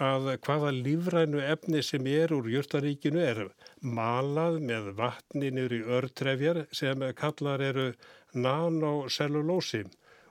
að 0.06 0.28
hvaða 0.46 0.70
lífrænu 0.76 1.42
efni 1.42 1.82
sem 1.82 2.06
er 2.06 2.34
úr 2.36 2.46
jörtaríkinu 2.52 3.24
er 3.24 3.42
malað 3.82 4.60
með 4.70 4.92
vatninir 5.00 5.74
í 5.74 5.82
örtrefjar 5.98 6.64
sem 6.70 7.02
kallar 7.18 7.64
eru 7.72 7.90
nanocellulósi. 8.38 9.82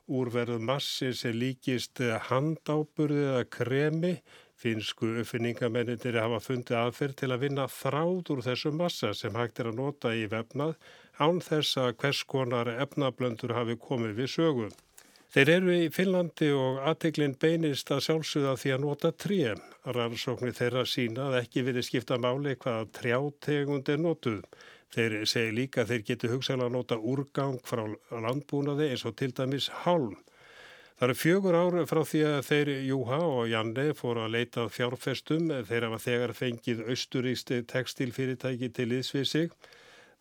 Úrverðu 0.08 0.62
massi 0.63 1.12
sem 1.12 1.36
líkist 1.36 2.00
handáburði 2.30 3.26
eða 3.34 3.47
kremi 3.52 4.13
Finsku 4.58 5.12
uppfinningamennir 5.21 6.15
hafa 6.17 6.39
fundið 6.41 6.80
aðferð 6.80 7.17
til 7.19 7.28
að 7.30 7.43
vinna 7.43 7.65
þráð 7.69 8.32
úr 8.34 8.39
þessu 8.41 8.71
massa 8.73 9.12
sem 9.13 9.36
hægt 9.38 9.60
er 9.62 9.69
að 9.69 9.78
nota 9.78 10.13
í 10.17 10.23
vefnað 10.32 10.71
án 11.19 11.39
þess 11.41 11.77
að 11.82 11.95
hvers 12.01 12.23
konar 12.30 12.69
efnablöndur 12.73 13.56
hafi 13.58 13.77
komið 13.82 14.13
við 14.21 14.30
sögu. 14.34 14.69
Þeir 15.34 15.49
eru 15.51 15.73
í 15.75 15.89
Finnlandi 15.91 16.47
og 16.56 16.77
aðteglinn 16.88 17.36
beinist 17.41 17.89
að 17.91 18.06
sjálfsögða 18.06 18.53
því 18.62 18.71
að 18.73 18.84
nota 18.86 19.12
tré. 19.12 19.41
Rannsóknir 19.97 20.56
þeirra 20.56 20.86
sína 20.88 21.27
að 21.27 21.41
ekki 21.41 21.65
verið 21.67 21.88
skipta 21.89 22.17
máli 22.21 22.56
hvaða 22.56 22.88
trjátegund 22.95 23.91
er 23.91 23.99
notuð. 24.01 24.39
Þeir 24.95 25.17
segi 25.27 25.51
líka 25.51 25.84
að 25.84 25.91
þeir 25.91 26.06
getur 26.08 26.34
hugsaðlega 26.38 26.69
að 26.71 26.77
nota 26.77 26.97
úrgang 27.12 27.60
frá 27.67 27.84
landbúnaði 28.23 28.88
eins 28.93 29.03
og 29.06 29.17
til 29.19 29.34
dæmis 29.36 29.67
hálm. 29.84 30.15
Það 30.97 31.10
eru 31.10 31.15
fjögur 31.21 31.56
ára 31.60 31.84
frá 31.86 31.99
því 32.10 32.21
að 32.25 32.38
þeir 32.47 32.69
Júha 32.88 33.17
og 33.21 33.49
Janne 33.51 33.91
fóru 33.99 34.23
að 34.23 34.34
leita 34.34 34.63
fjárfestum 34.73 35.51
hafa 35.51 35.99
þegar 36.01 36.34
fengið 36.34 36.88
austurísti 36.88 37.60
textilfyrirtæki 37.69 38.71
til 38.73 38.88
íðsvið 38.95 39.27
sig 39.30 39.51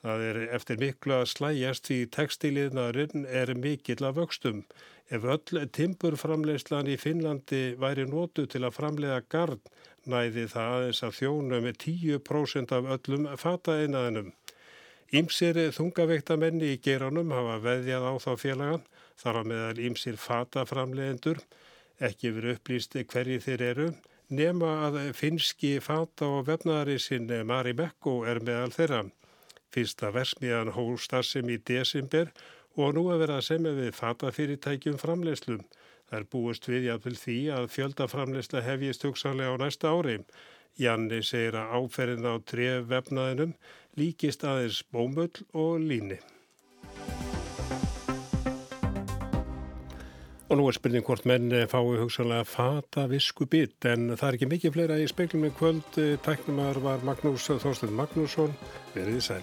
Það 0.04 0.22
er 0.28 0.38
eftir 0.58 0.78
miklu 0.80 1.14
að 1.16 1.30
slæjast 1.32 1.88
því 1.88 1.98
textiliðnaðurinn 2.16 3.24
er 3.40 3.52
mikill 3.58 4.04
af 4.06 4.18
vöxtum. 4.18 4.64
Ef 5.08 5.24
öll 5.24 5.62
timburframleyslan 5.78 6.90
í 6.90 6.96
Finnlandi 7.00 7.62
væri 7.80 8.04
nótu 8.10 8.44
til 8.50 8.64
að 8.66 8.76
framlega 8.76 9.20
gard, 9.32 9.62
næði 10.04 10.46
það 10.52 10.72
aðeins 10.76 11.02
að 11.06 11.16
þjóna 11.20 11.60
með 11.64 11.78
10% 11.84 12.74
af 12.76 12.90
öllum 12.96 13.28
fataðinaðinum. 13.40 14.32
Ímsir 15.14 15.58
þungavektamenni 15.74 16.72
í 16.74 16.80
geranum 16.82 17.30
hafa 17.30 17.60
veðjað 17.62 18.08
á 18.10 18.14
þá 18.24 18.32
félagan, 18.42 18.86
þar 19.16 19.38
á 19.38 19.42
meðal 19.46 19.84
ímsir 19.88 20.16
fataframlegendur, 20.18 21.38
ekki 22.02 22.34
verið 22.36 22.58
upplýst 22.58 22.98
hverji 22.98 23.38
þeir 23.44 23.62
eru, 23.70 23.92
nema 24.28 24.72
að 24.88 24.98
finski 25.14 25.76
fata 25.80 26.26
og 26.26 26.48
vefnaðari 26.50 26.98
sinn 26.98 27.30
Mari 27.46 27.72
Mekko 27.78 28.24
er 28.26 28.42
meðal 28.42 28.74
þeirra. 28.74 29.06
Fyrsta 29.74 30.12
versmiðan 30.14 30.74
hóstarsim 30.76 31.50
í 31.52 31.58
desember 31.70 32.30
og 32.76 32.94
nú 32.96 33.06
að 33.12 33.24
vera 33.24 33.38
að 33.40 33.48
semja 33.48 33.72
við 33.76 33.96
fatafyrirtækjum 33.96 35.00
framleyslum. 35.00 35.64
Það 36.06 36.18
er 36.20 36.28
búist 36.32 36.68
við 36.70 36.86
jáfnvel 36.90 37.16
því 37.22 37.38
að 37.56 37.72
fjöldaframleysla 37.74 38.62
hefjist 38.62 39.08
hugsanlega 39.08 39.56
á 39.56 39.62
næsta 39.64 39.90
ári. 39.90 40.20
Janni 40.78 41.22
segir 41.24 41.56
að 41.56 41.74
áferðin 41.80 42.30
á 42.30 42.34
tref 42.46 42.88
vefnaðinum 42.92 43.56
líkist 43.96 44.44
aðeins 44.44 44.82
bómull 44.92 45.32
og 45.56 45.80
líni. 45.80 46.20
Og 50.46 50.60
nú 50.60 50.68
er 50.70 50.76
spurning 50.76 51.02
hvort 51.06 51.24
menn 51.26 51.50
fái 51.66 51.80
hugsanlega 51.98 52.46
fata 52.46 53.08
visku 53.10 53.48
bit 53.50 53.88
en 53.90 54.12
það 54.12 54.28
er 54.28 54.36
ekki 54.38 54.50
mikið 54.52 54.76
fleira 54.76 54.98
í 55.02 55.08
speiklunum 55.10 55.56
kvöld. 55.58 55.98
Tæknumar 56.22 56.78
var 56.84 57.02
Magnús 57.06 57.48
Þorstein 57.50 57.96
Magnússon. 57.98 58.54
Verðið 58.94 59.26
sæl. 59.26 59.42